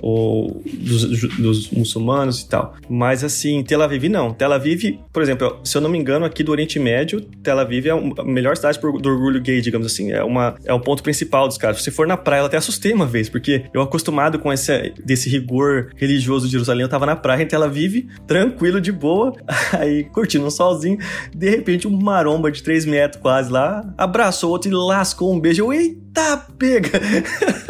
[0.00, 2.74] ou dos, dos, muçulmanos e tal.
[2.88, 4.32] Mas assim, Tel Aviv não.
[4.32, 7.86] Tel Aviv, por exemplo, se eu não me engano, aqui do Oriente Médio, Tel Aviv
[7.86, 10.12] é a melhor cidade do orgulho gay, digamos assim.
[10.12, 11.82] É, uma, é o ponto principal dos caras.
[11.82, 15.28] Se for na praia, eu até assustei uma vez, porque eu acostumado com esse desse
[15.28, 19.32] rigor religioso de Jerusalém, eu tava na praia em Tel Aviv, tranquilo, de boa,
[19.72, 20.98] aí curtindo um solzinho.
[21.34, 25.62] De repente, um maromba de 3 metros quase lá, abraçou outro e lascou um beijo.
[25.62, 27.00] Eu, eita, pega!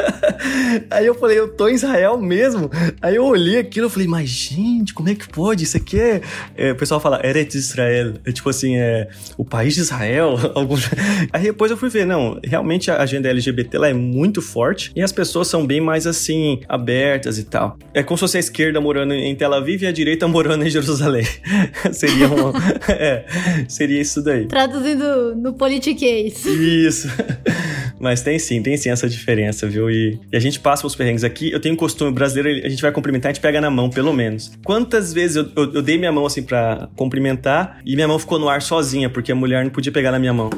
[0.91, 2.69] aí eu falei, eu tô em Israel mesmo.
[3.01, 5.63] Aí eu olhei aquilo e falei, mas gente, como é que pode?
[5.63, 6.21] Isso aqui é.
[6.55, 8.13] é o pessoal fala Eretz Israel.
[8.25, 10.37] É tipo assim, é o país de Israel.
[11.33, 15.01] Aí depois eu fui ver, não, realmente a agenda LGBT lá é muito forte e
[15.01, 17.77] as pessoas são bem mais assim, abertas e tal.
[17.93, 20.69] É como se fosse a esquerda morando em Tel Aviv e a direita morando em
[20.69, 21.25] Jerusalém.
[21.91, 22.51] seria um.
[22.89, 23.25] é,
[23.67, 24.45] seria isso daí.
[24.47, 26.45] Traduzindo no politiquês.
[26.45, 27.07] Isso.
[27.99, 29.89] Mas tem sim, tem sim essa diferença, viu?
[29.89, 31.51] E, e a gente passa os perrengues aqui.
[31.51, 34.51] Eu tenho costume brasileiro, a gente vai cumprimentar, a gente pega na mão, pelo menos.
[34.63, 38.39] Quantas vezes eu, eu, eu dei minha mão assim para cumprimentar e minha mão ficou
[38.39, 40.49] no ar sozinha, porque a mulher não podia pegar na minha mão.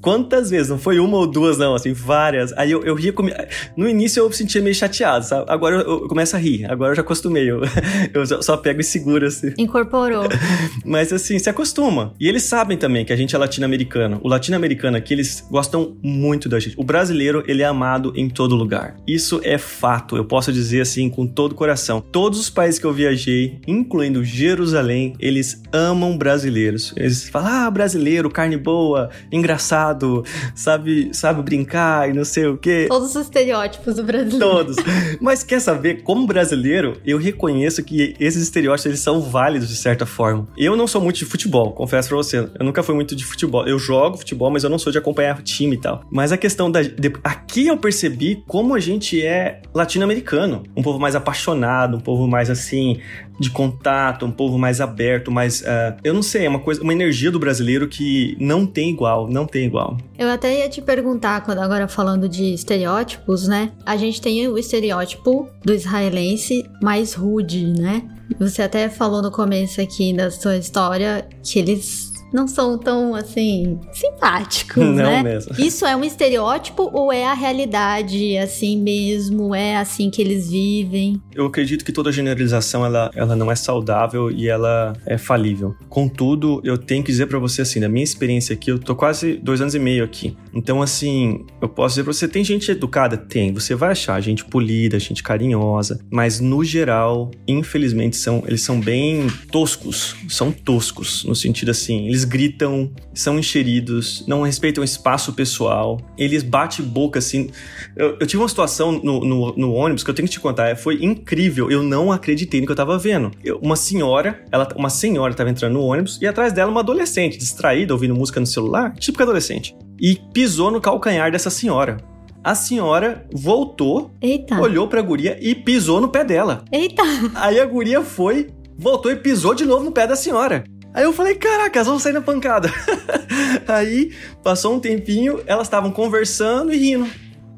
[0.00, 0.68] Quantas vezes?
[0.68, 2.52] Não foi uma ou duas, não, assim, várias.
[2.54, 3.36] Aí eu, eu ria comigo.
[3.76, 5.44] No início eu me sentia meio chateado, sabe?
[5.48, 6.70] Agora eu, eu começo a rir.
[6.70, 7.50] Agora eu já acostumei.
[7.50, 7.62] Eu,
[8.14, 9.52] eu só pego e seguro, assim.
[9.58, 10.24] Incorporou.
[10.84, 12.14] Mas assim, se acostuma.
[12.20, 14.20] E eles sabem também que a gente é latino-americano.
[14.22, 16.74] O latino-americano aqui, eles gostam muito da gente.
[16.78, 18.96] O brasileiro, ele é amado em todo lugar.
[19.06, 20.16] Isso é fato.
[20.16, 22.00] Eu posso dizer assim com todo o coração.
[22.00, 26.92] Todos os países que eu viajei, incluindo Jerusalém, eles amam brasileiros.
[26.96, 30.24] Eles falam, ah, brasileiro, carne boa, engraçado engraçado,
[30.54, 32.86] sabe, sabe brincar e não sei o quê.
[32.88, 34.38] Todos os estereótipos do brasileiro.
[34.38, 34.76] Todos.
[35.20, 40.06] Mas quer saber, como brasileiro, eu reconheço que esses estereótipos eles são válidos de certa
[40.06, 40.48] forma.
[40.56, 42.38] Eu não sou muito de futebol, confesso pra você.
[42.38, 43.66] Eu nunca fui muito de futebol.
[43.66, 46.02] Eu jogo futebol, mas eu não sou de acompanhar time e tal.
[46.10, 46.82] Mas a questão da.
[46.82, 50.64] De, aqui eu percebi como a gente é latino-americano.
[50.76, 53.00] Um povo mais apaixonado, um povo mais assim,
[53.38, 55.60] de contato, um povo mais aberto, mais.
[55.60, 59.28] Uh, eu não sei, é uma coisa, uma energia do brasileiro que não tem igual,
[59.28, 59.77] não tem igual.
[60.18, 63.72] Eu até ia te perguntar, quando agora falando de estereótipos, né?
[63.84, 68.02] A gente tem o estereótipo do israelense mais rude, né?
[68.38, 73.78] Você até falou no começo aqui da sua história que eles não são tão, assim,
[73.92, 75.22] simpáticos, não né?
[75.22, 75.54] Mesmo.
[75.58, 79.54] Isso é um estereótipo ou é a realidade assim mesmo?
[79.54, 81.20] É assim que eles vivem?
[81.34, 85.74] Eu acredito que toda generalização, ela, ela não é saudável e ela é falível.
[85.88, 89.34] Contudo, eu tenho que dizer para você, assim, da minha experiência aqui, eu tô quase
[89.34, 90.36] dois anos e meio aqui.
[90.52, 93.16] Então, assim, eu posso dizer pra você, tem gente educada?
[93.16, 93.52] Tem.
[93.52, 99.26] Você vai achar gente polida, gente carinhosa, mas no geral, infelizmente, são, eles são bem
[99.50, 100.16] toscos.
[100.28, 106.84] São toscos, no sentido assim, eles gritam, são encheridos, não respeitam espaço pessoal, eles batem
[106.84, 107.50] boca assim.
[107.96, 110.76] Eu, eu tive uma situação no, no, no, ônibus que eu tenho que te contar,
[110.76, 113.30] foi incrível, eu não acreditei no que eu tava vendo.
[113.44, 117.38] Eu, uma senhora, ela, uma senhora tava entrando no ônibus e atrás dela uma adolescente,
[117.38, 121.96] distraída, ouvindo música no celular, típica adolescente, e pisou no calcanhar dessa senhora.
[122.42, 124.58] A senhora voltou, Eita.
[124.60, 126.64] olhou pra guria e pisou no pé dela.
[126.72, 127.02] Eita!
[127.34, 130.64] Aí a guria foi, voltou e pisou de novo no pé da senhora.
[130.92, 132.72] Aí eu falei, caraca, elas vão sair na pancada.
[133.68, 137.04] Aí passou um tempinho, elas estavam conversando e rindo.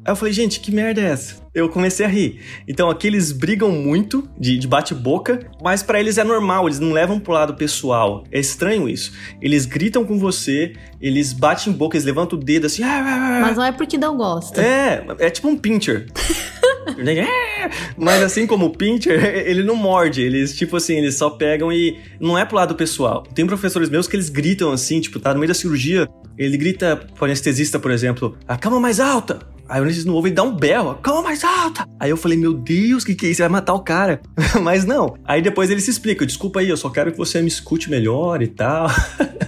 [0.05, 1.40] Aí eu falei, gente, que merda é essa?
[1.53, 2.39] Eu comecei a rir.
[2.65, 6.93] Então aqui eles brigam muito de, de bate-boca, mas para eles é normal, eles não
[6.93, 8.23] levam pro lado pessoal.
[8.31, 9.11] É estranho isso.
[9.41, 12.83] Eles gritam com você, eles batem boca, eles levantam o dedo assim.
[12.83, 13.41] Ah, ah, ah.
[13.41, 14.61] Mas não é porque não gosta.
[14.61, 16.07] É, é tipo um pincher.
[17.97, 20.21] Mas assim como o Pincher, ele não morde.
[20.21, 21.97] Eles, tipo assim, eles só pegam e.
[22.19, 23.23] Não é pro lado pessoal.
[23.23, 26.07] Tem professores meus que eles gritam assim, tipo, tá no meio da cirurgia.
[26.37, 29.39] Ele grita pro anestesista, por exemplo, a cama mais alta.
[29.71, 31.87] Aí o anestesista não ouve e dá um berro, cama mais alta.
[31.97, 33.39] Aí eu falei, meu Deus, que que é isso?
[33.39, 34.21] Vai matar o cara.
[34.61, 35.15] Mas não.
[35.23, 38.41] Aí depois ele se explica, desculpa aí, eu só quero que você me escute melhor
[38.41, 38.89] e tal.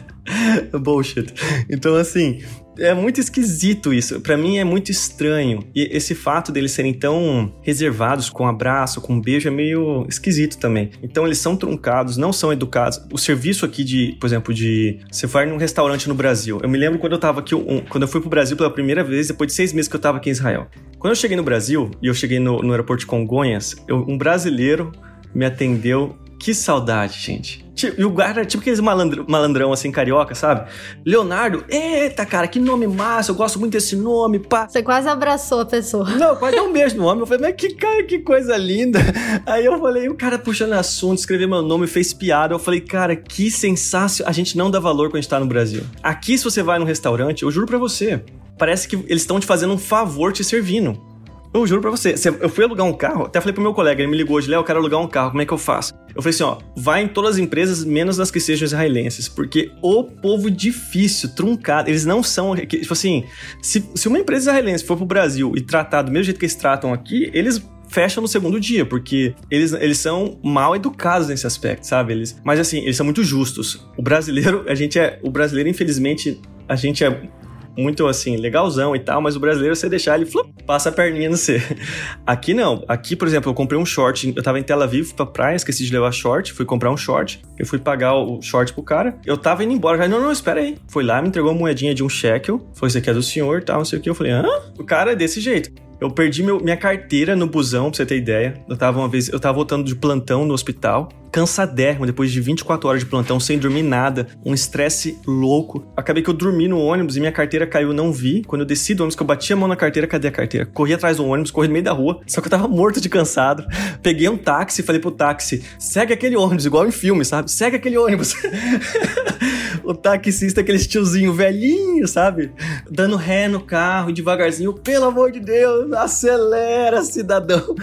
[0.81, 1.33] Bullshit.
[1.69, 2.41] Então, assim,
[2.77, 4.19] é muito esquisito isso.
[4.21, 5.63] Para mim é muito estranho.
[5.75, 10.91] E esse fato deles serem tão reservados com abraço, com beijo, é meio esquisito também.
[11.01, 13.01] Então eles são truncados, não são educados.
[13.11, 14.99] O serviço aqui de, por exemplo, de.
[15.11, 16.59] Você vai num restaurante no Brasil.
[16.61, 19.03] Eu me lembro quando eu tava aqui, um, quando eu fui pro Brasil pela primeira
[19.03, 20.67] vez, depois de seis meses que eu tava aqui em Israel.
[20.97, 24.17] Quando eu cheguei no Brasil, e eu cheguei no, no aeroporto de Congonhas, eu, um
[24.17, 24.91] brasileiro
[25.33, 27.65] me atendeu que saudade, gente.
[27.87, 30.69] E o guarda, tipo aqueles malandro, malandrão assim, carioca, sabe?
[31.05, 34.67] Leonardo, eita, cara, que nome massa, eu gosto muito desse nome, pá.
[34.67, 36.09] Você quase abraçou a pessoa.
[36.11, 37.21] Não, quase deu um beijo no homem.
[37.21, 38.99] Eu falei, mas que cara, que coisa linda.
[39.45, 42.53] Aí eu falei, o cara puxando assunto, escreveu meu nome, fez piada.
[42.53, 44.29] Eu falei, cara, que sensacional.
[44.29, 45.83] A gente não dá valor quando a gente tá no Brasil.
[46.01, 48.23] Aqui, se você vai num restaurante, eu juro pra você,
[48.57, 51.12] parece que eles estão te fazendo um favor te servindo.
[51.53, 54.09] Eu juro pra você, eu fui alugar um carro, até falei pro meu colega, ele
[54.09, 55.93] me ligou hoje, Léo, eu quero alugar um carro, como é que eu faço?
[56.15, 59.71] Eu falei assim, ó, vai em todas as empresas, menos nas que sejam israelenses, porque
[59.81, 63.25] o povo difícil, truncado, eles não são, tipo assim,
[63.61, 66.55] se, se uma empresa israelense for pro Brasil e tratar do mesmo jeito que eles
[66.55, 71.83] tratam aqui, eles fecham no segundo dia, porque eles, eles são mal educados nesse aspecto,
[71.83, 72.13] sabe?
[72.13, 73.87] Eles, mas assim, eles são muito justos.
[73.95, 77.29] O brasileiro, a gente é, o brasileiro infelizmente, a gente é
[77.77, 81.29] muito assim, legalzão e tal, mas o brasileiro, você deixar ele, flup, passa a perninha
[81.29, 81.61] no C.
[82.25, 82.83] Aqui não.
[82.87, 85.85] Aqui, por exemplo, eu comprei um short, eu tava em Tel Aviv pra praia, esqueci
[85.85, 89.37] de levar short, fui comprar um short, eu fui pagar o short pro cara, eu
[89.37, 90.77] tava indo embora, já, não, não, espera aí.
[90.87, 93.59] Foi lá, me entregou uma moedinha de um shekel, foi isso aqui é do senhor
[93.59, 94.45] e tal, não sei o que, eu falei, hã?
[94.77, 95.71] O cara é desse jeito.
[96.03, 98.61] Eu perdi meu, minha carteira no busão, pra você ter ideia.
[98.67, 102.89] Eu tava uma vez, eu tava voltando de plantão no hospital, cansadérrimo, depois de 24
[102.89, 105.87] horas de plantão, sem dormir nada, um estresse louco.
[105.95, 108.43] Acabei que eu dormi no ônibus e minha carteira caiu, não vi.
[108.43, 110.65] Quando eu desci do ônibus, que eu bati a mão na carteira, cadê a carteira?
[110.65, 113.07] Corri atrás do ônibus, corri no meio da rua, só que eu tava morto de
[113.07, 113.65] cansado.
[114.01, 117.49] Peguei um táxi, falei pro táxi, segue aquele ônibus, igual em filme, sabe?
[117.49, 118.35] Segue aquele ônibus.
[119.83, 122.51] o taxista, aquele tiozinho velhinho, sabe?
[122.89, 127.75] Dando ré no carro, devagarzinho, pelo amor de Deus, acelera, cidadão.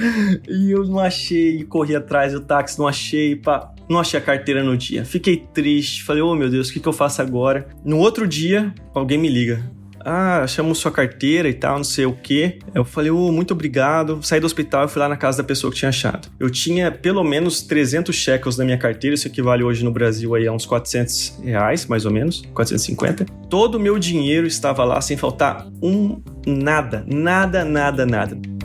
[0.49, 3.73] E eu não achei, corri atrás do táxi, não achei, pá.
[3.89, 5.05] Não achei a carteira no dia.
[5.05, 6.05] Fiquei triste.
[6.05, 7.69] Falei, oh meu Deus, o que, que eu faço agora?
[7.85, 12.13] No outro dia, alguém me liga ah, achamos sua carteira e tal, não sei o
[12.13, 12.59] que.
[12.75, 14.21] Eu falei, oh, muito obrigado.
[14.23, 16.29] Saí do hospital e fui lá na casa da pessoa que tinha achado.
[16.39, 20.47] Eu tinha pelo menos 300 shekels na minha carteira, isso equivale hoje no Brasil aí
[20.47, 23.27] a uns 400 reais, mais ou menos, 450.
[23.49, 28.60] Todo o meu dinheiro estava lá sem faltar um nada, nada, nada, nada.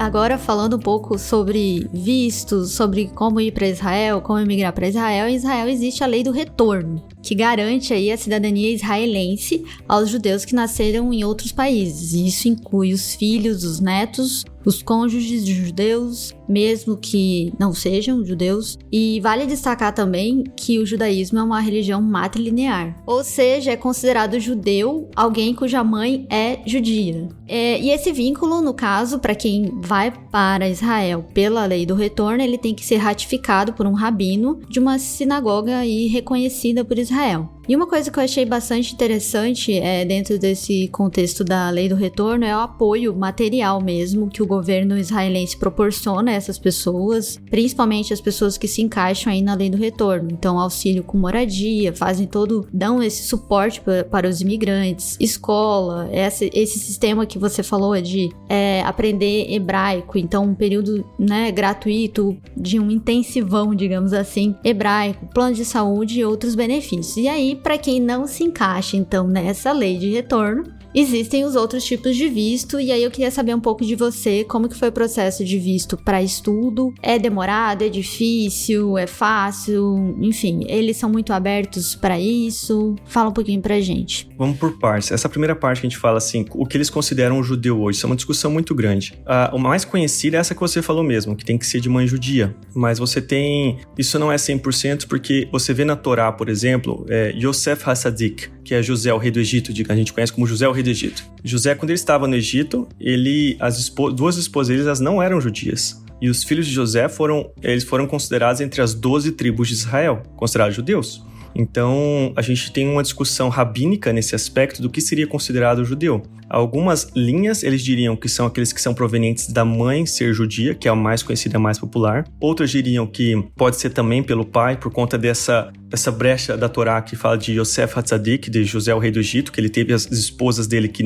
[0.00, 5.28] Agora falando um pouco sobre vistos, sobre como ir para Israel, como emigrar para Israel,
[5.28, 10.44] em Israel existe a lei do retorno, que garante aí a cidadania israelense aos judeus
[10.44, 12.12] que nasceram em outros países.
[12.12, 18.78] Isso inclui os filhos, os netos os cônjuges de judeus, mesmo que não sejam judeus.
[18.92, 24.38] E vale destacar também que o judaísmo é uma religião matrilinear, ou seja, é considerado
[24.38, 27.28] judeu alguém cuja mãe é judia.
[27.46, 32.42] É, e esse vínculo, no caso, para quem vai para Israel pela lei do retorno,
[32.42, 37.09] ele tem que ser ratificado por um rabino de uma sinagoga e reconhecida por Israel.
[37.10, 37.50] Israel.
[37.70, 41.94] E uma coisa que eu achei bastante interessante é, dentro desse contexto da lei do
[41.94, 48.12] retorno é o apoio material mesmo que o governo israelense proporciona a essas pessoas, principalmente
[48.12, 50.30] as pessoas que se encaixam aí na lei do retorno.
[50.32, 53.80] Então, auxílio com moradia, fazem todo, dão esse suporte
[54.10, 60.42] para os imigrantes, escola, esse, esse sistema que você falou de é, aprender hebraico, então
[60.42, 66.56] um período né, gratuito de um intensivão, digamos assim, hebraico, plano de saúde e outros
[66.56, 67.16] benefícios.
[67.16, 70.64] E aí, para quem não se encaixa então nessa lei de retorno,
[70.94, 74.44] existem os outros tipos de visto e aí eu queria saber um pouco de você,
[74.44, 76.92] como que foi o processo de visto para estudo?
[77.02, 80.16] É demorado, é difícil, é fácil?
[80.20, 82.96] Enfim, eles são muito abertos para isso?
[83.04, 84.28] Fala um pouquinho pra gente.
[84.36, 85.10] Vamos por partes.
[85.10, 87.98] Essa primeira parte que a gente fala assim, o que eles consideram um judeu hoje,
[87.98, 89.14] isso é uma discussão muito grande.
[89.26, 91.88] A, o mais conhecido é essa que você falou mesmo, que tem que ser de
[91.88, 92.54] mãe judia.
[92.74, 97.32] Mas você tem, isso não é 100% porque você vê na Torá, por exemplo, é,
[97.36, 100.68] Yosef Hassadik, que é José, o rei do Egito, que a gente conhece como José,
[100.68, 101.24] o rei do Egito.
[101.42, 105.40] José, quando ele estava no Egito, ele, as espo, duas esposas dele, elas não eram
[105.40, 106.00] judias.
[106.22, 110.22] E os filhos de José foram, eles foram considerados entre as doze tribos de Israel,
[110.36, 111.20] considerados judeus.
[111.54, 116.22] Então, a gente tem uma discussão rabínica nesse aspecto do que seria considerado judeu.
[116.48, 120.88] Algumas linhas, eles diriam que são aqueles que são provenientes da mãe ser judia, que
[120.88, 122.24] é a mais conhecida, a mais popular.
[122.40, 127.00] Outras diriam que pode ser também pelo pai, por conta dessa, dessa brecha da Torá
[127.02, 130.10] que fala de Yosef Hatzadik, de José, o rei do Egito, que ele teve as
[130.10, 131.04] esposas dele, que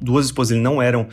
[0.00, 1.08] duas esposas dele não eram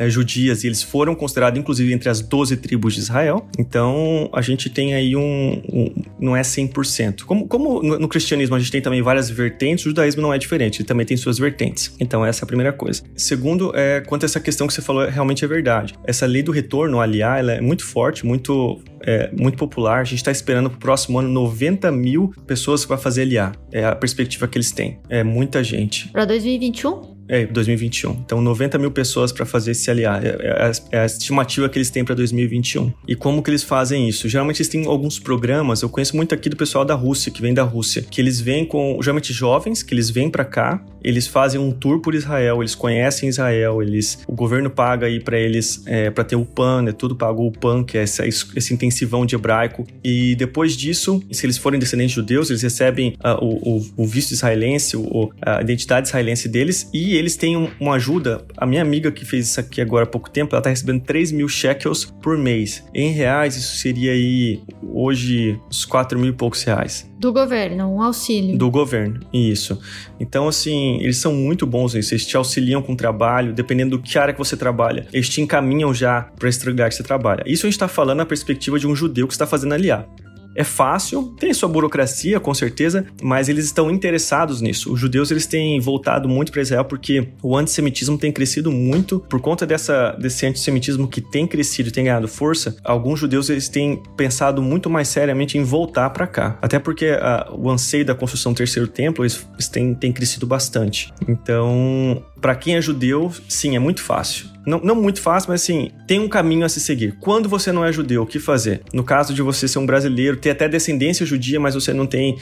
[0.00, 3.46] é, judias e eles foram considerados inclusive entre as 12 tribos de Israel.
[3.58, 5.62] Então a gente tem aí um.
[5.70, 7.24] um não é 100%.
[7.24, 10.80] Como, como no, cristianismo a gente tem também várias vertentes, o judaísmo não é diferente,
[10.80, 11.94] ele também tem suas vertentes.
[12.00, 13.02] Então essa é a primeira coisa.
[13.14, 15.94] Segundo, é, quanto a essa questão que você falou, realmente é verdade.
[16.04, 20.00] Essa lei do retorno, aliar, ela é muito forte, muito é, muito popular.
[20.00, 23.54] A gente está esperando para o próximo ano 90 mil pessoas que vai fazer aliar.
[23.70, 24.98] É a perspectiva que eles têm.
[25.08, 26.08] É muita gente.
[26.08, 27.09] Para 2021?
[27.32, 28.10] É, 2021.
[28.24, 30.20] Então, 90 mil pessoas para fazer esse aliar.
[30.26, 32.92] É, é, a, é, a, estimativa que eles têm para 2021.
[33.06, 34.28] E como que eles fazem isso?
[34.28, 35.80] Geralmente eles têm alguns programas.
[35.80, 38.64] Eu conheço muito aqui do pessoal da Rússia, que vem da Rússia, que eles vêm
[38.64, 42.74] com, geralmente jovens, que eles vêm para cá, eles fazem um tour por Israel, eles
[42.74, 46.92] conhecem Israel, eles, o governo paga aí para eles, é, para ter o PAN, é
[46.92, 49.86] tudo pago o PAN, que é essa, esse intensivão de hebraico.
[50.02, 54.06] E depois disso, se eles forem descendentes de judeus, eles recebem uh, o, o, o,
[54.06, 58.44] visto israelense, o, a identidade israelense deles e eles têm um, uma ajuda.
[58.56, 61.32] A minha amiga que fez isso aqui agora há pouco tempo, ela tá recebendo 3
[61.32, 62.84] mil shekels por mês.
[62.94, 67.08] Em reais, isso seria aí, hoje, uns 4 mil e poucos reais.
[67.18, 68.56] Do governo, um auxílio.
[68.56, 69.78] Do governo, isso.
[70.18, 72.14] Então, assim, eles são muito bons nisso.
[72.14, 75.06] Eles te auxiliam com o trabalho, dependendo do que área que você trabalha.
[75.12, 77.42] Eles te encaminham já para esse lugar que você trabalha.
[77.46, 80.08] Isso a gente está falando na perspectiva de um judeu que está fazendo aliar.
[80.60, 84.92] É fácil, tem sua burocracia, com certeza, mas eles estão interessados nisso.
[84.92, 89.40] Os judeus eles têm voltado muito para Israel porque o antissemitismo tem crescido muito por
[89.40, 92.76] conta dessa, desse antissemitismo que tem crescido e tem ganhado força.
[92.84, 97.48] Alguns judeus eles têm pensado muito mais seriamente em voltar para cá, até porque a,
[97.50, 101.10] o anseio da construção do terceiro templo eles, eles têm, têm crescido bastante.
[101.26, 104.48] Então, para quem é judeu, sim, é muito fácil.
[104.66, 107.16] Não, não muito fácil, mas assim, tem um caminho a se seguir.
[107.18, 108.82] Quando você não é judeu, o que fazer?
[108.92, 112.36] No caso de você ser um brasileiro, ter até descendência judia, mas você não tem.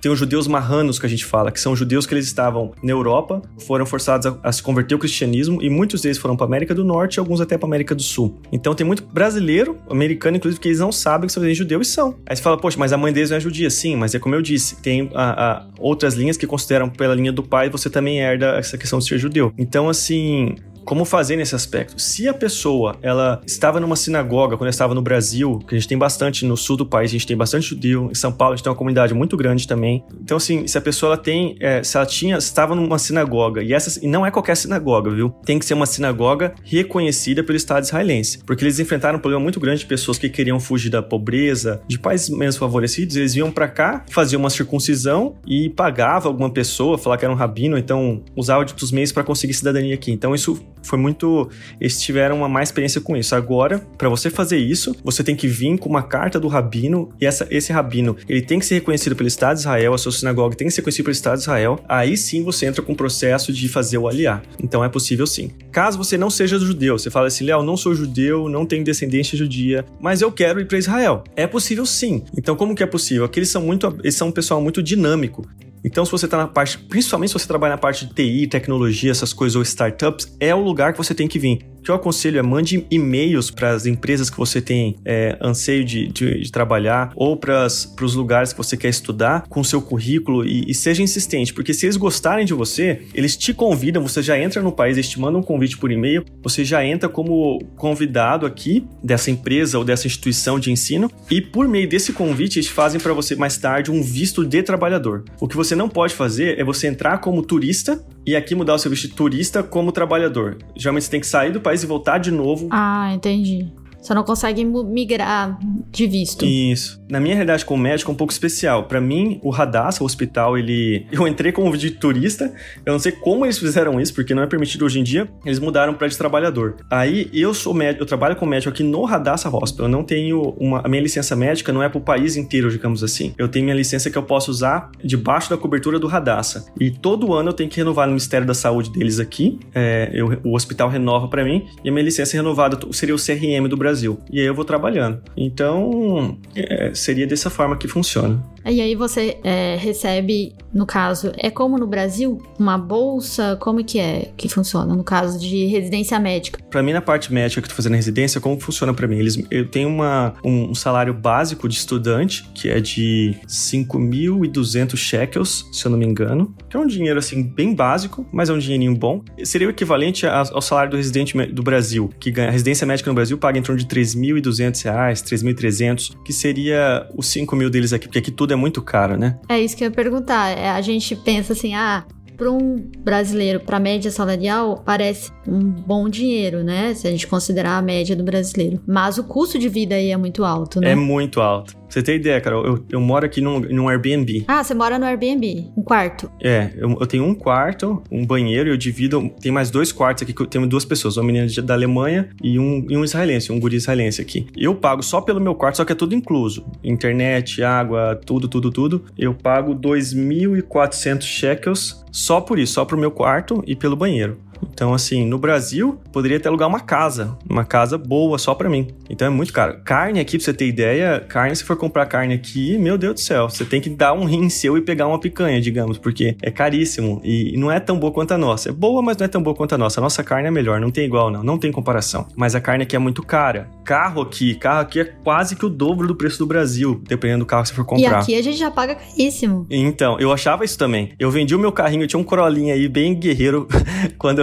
[0.00, 2.92] Tem os judeus marranos que a gente fala, que são judeus que eles estavam na
[2.92, 6.74] Europa, foram forçados a, a se converter ao cristianismo, e muitos deles foram para América
[6.74, 8.40] do Norte e alguns até para América do Sul.
[8.52, 12.16] Então tem muito brasileiro, americano, inclusive, que eles não sabem que são judeus e são.
[12.26, 13.70] Aí você fala, poxa, mas a mãe deles não é judia.
[13.70, 17.32] Sim, mas é como eu disse, tem a, a outras linhas que consideram pela linha
[17.32, 19.35] do pai, você também herda essa questão de ser judeu.
[19.58, 20.54] Então, assim,
[20.86, 22.00] como fazer nesse aspecto.
[22.00, 25.98] Se a pessoa ela estava numa sinagoga quando estava no Brasil, que a gente tem
[25.98, 28.62] bastante no sul do país, a gente tem bastante judeu, em São Paulo a gente
[28.62, 30.04] tem uma comunidade muito grande também.
[30.22, 33.74] Então assim, se a pessoa ela tem, é, se ela tinha, estava numa sinagoga e
[33.74, 35.30] essa e não é qualquer sinagoga, viu?
[35.44, 39.58] Tem que ser uma sinagoga reconhecida pelo Estado israelense, porque eles enfrentaram um problema muito
[39.58, 43.66] grande de pessoas que queriam fugir da pobreza, de países menos favorecidos, eles vinham para
[43.66, 48.60] cá, faziam uma circuncisão e pagava alguma pessoa, falar que era um rabino, então usava
[48.60, 50.12] outros meios para conseguir cidadania aqui.
[50.12, 51.48] Então isso foi muito.
[51.80, 53.34] Eles tiveram uma má experiência com isso.
[53.34, 57.26] Agora, para você fazer isso, você tem que vir com uma carta do rabino, e
[57.26, 60.54] essa, esse rabino ele tem que ser reconhecido pelo Estado de Israel, a sua sinagoga
[60.54, 61.78] tem que ser reconhecida pelo Estado de Israel.
[61.88, 64.42] Aí sim você entra com o processo de fazer o aliar.
[64.62, 65.50] Então é possível sim.
[65.72, 69.36] Caso você não seja judeu, você fala assim, Léo, não sou judeu, não tenho descendência
[69.36, 71.24] judia, mas eu quero ir para Israel.
[71.34, 72.22] É possível sim.
[72.36, 73.24] Então como que é possível?
[73.24, 75.46] Aqui eles são muito, eles são um pessoal muito dinâmico.
[75.84, 79.10] Então, se você está na parte, principalmente se você trabalha na parte de TI, tecnologia,
[79.10, 82.36] essas coisas ou startups, é o lugar que você tem que vir que eu aconselho
[82.36, 87.12] é mande e-mails para as empresas que você tem é, anseio de, de, de trabalhar
[87.14, 87.64] ou para
[88.02, 91.86] os lugares que você quer estudar com seu currículo e, e, seja insistente, porque se
[91.86, 95.40] eles gostarem de você, eles te convidam, você já entra no país, eles te mandam
[95.40, 100.58] um convite por e-mail, você já entra como convidado aqui dessa empresa ou dessa instituição
[100.58, 104.44] de ensino e por meio desse convite eles fazem para você mais tarde um visto
[104.44, 105.24] de trabalhador.
[105.40, 108.78] O que você não pode fazer é você entrar como turista e aqui mudar o
[108.78, 110.58] seu visto de turista como trabalhador.
[110.74, 112.68] Geralmente você tem que sair do país e voltar de novo.
[112.70, 113.72] Ah, entendi.
[114.00, 115.58] Você não consegue migrar
[115.90, 116.44] de visto.
[116.44, 117.02] Isso.
[117.08, 118.84] Na minha realidade como médico é um pouco especial.
[118.84, 121.06] Para mim, o Radassa, o hospital, ele.
[121.12, 122.52] Eu entrei como de turista.
[122.84, 125.28] Eu não sei como eles fizeram isso, porque não é permitido hoje em dia.
[125.44, 126.76] Eles mudaram para de trabalhador.
[126.90, 129.86] Aí eu sou médico, eu trabalho como médico aqui no Radassa Hospital.
[129.86, 130.80] Eu não tenho uma.
[130.84, 133.34] A minha licença médica não é pro país inteiro, digamos assim.
[133.38, 136.66] Eu tenho minha licença que eu posso usar debaixo da cobertura do Radassa.
[136.80, 139.58] E todo ano eu tenho que renovar no Ministério da Saúde deles aqui.
[139.74, 141.66] É, eu, o hospital renova para mim.
[141.84, 144.18] E a minha licença renovada seria o CRM do Brasil.
[144.30, 145.20] E aí eu vou trabalhando.
[145.36, 148.42] Então, é, seria dessa forma que funciona.
[148.68, 153.56] E aí você é, recebe, no caso, é como no Brasil, uma bolsa?
[153.60, 156.58] Como que é que funciona no caso de residência médica?
[156.68, 159.18] Para mim, na parte médica que eu tô fazendo residência, como funciona para mim?
[159.18, 165.86] Eles, eu tenho uma, um salário básico de estudante, que é de 5.200 shekels, se
[165.86, 168.96] eu não me engano, que é um dinheiro, assim, bem básico, mas é um dinheirinho
[168.96, 169.22] bom.
[169.44, 173.14] Seria o equivalente ao salário do residente do Brasil, que ganha, a residência médica no
[173.14, 178.06] Brasil paga em torno de 3.200 reais, 3.300, que seria os 5 mil deles aqui,
[178.06, 179.38] porque aqui tudo é é muito caro, né?
[179.48, 180.48] É isso que eu ia perguntar.
[180.50, 182.04] É, a gente pensa assim, ah,
[182.36, 186.94] para um brasileiro, para a média salarial, parece um bom dinheiro, né?
[186.94, 188.80] Se a gente considerar a média do brasileiro.
[188.86, 190.90] Mas o custo de vida aí é muito alto, né?
[190.90, 191.76] É muito alto.
[191.88, 192.56] Você tem ideia, cara?
[192.56, 194.44] Eu, eu moro aqui num, num Airbnb.
[194.48, 195.72] Ah, você mora no Airbnb?
[195.76, 196.30] Um quarto?
[196.42, 199.30] É, eu, eu tenho um quarto, um banheiro, eu divido.
[199.40, 202.58] Tem mais dois quartos aqui que eu tenho duas pessoas, uma menina da Alemanha e
[202.58, 204.46] um, e um israelense, um guri israelense aqui.
[204.56, 208.70] Eu pago só pelo meu quarto, só que é tudo incluso: internet, água, tudo, tudo,
[208.70, 209.04] tudo.
[209.16, 214.38] Eu pago 2.400 shekels só por isso, só pro meu quarto e pelo banheiro.
[214.72, 218.88] Então, assim, no Brasil, poderia até alugar uma casa, uma casa boa só para mim.
[219.08, 219.78] Então é muito caro.
[219.84, 223.20] Carne aqui, pra você ter ideia, carne, se for comprar carne aqui, meu Deus do
[223.20, 226.50] céu, você tem que dar um rim seu e pegar uma picanha, digamos, porque é
[226.50, 228.70] caríssimo e não é tão boa quanto a nossa.
[228.70, 230.00] É boa, mas não é tão boa quanto a nossa.
[230.00, 232.26] A nossa carne é melhor, não tem igual, não, não tem comparação.
[232.36, 233.68] Mas a carne aqui é muito cara.
[233.84, 237.46] Carro aqui, carro aqui é quase que o dobro do preço do Brasil, dependendo do
[237.46, 238.02] carro que você for comprar.
[238.02, 239.66] E aqui a gente já paga caríssimo.
[239.70, 241.12] Então, eu achava isso também.
[241.18, 243.66] Eu vendi o meu carrinho, eu tinha um Corolinha aí bem guerreiro
[244.18, 244.40] quando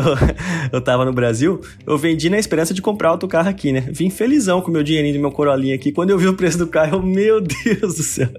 [0.71, 3.81] eu, tava no Brasil, eu vendi na esperança de comprar outro carro aqui, né?
[3.91, 5.91] Vim felizão com o meu dinheirinho do meu Corolinha aqui.
[5.91, 8.29] Quando eu vi o preço do carro, eu, meu Deus do céu.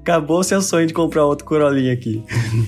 [0.00, 2.22] Acabou o seu sonho de comprar outro Corolinha aqui.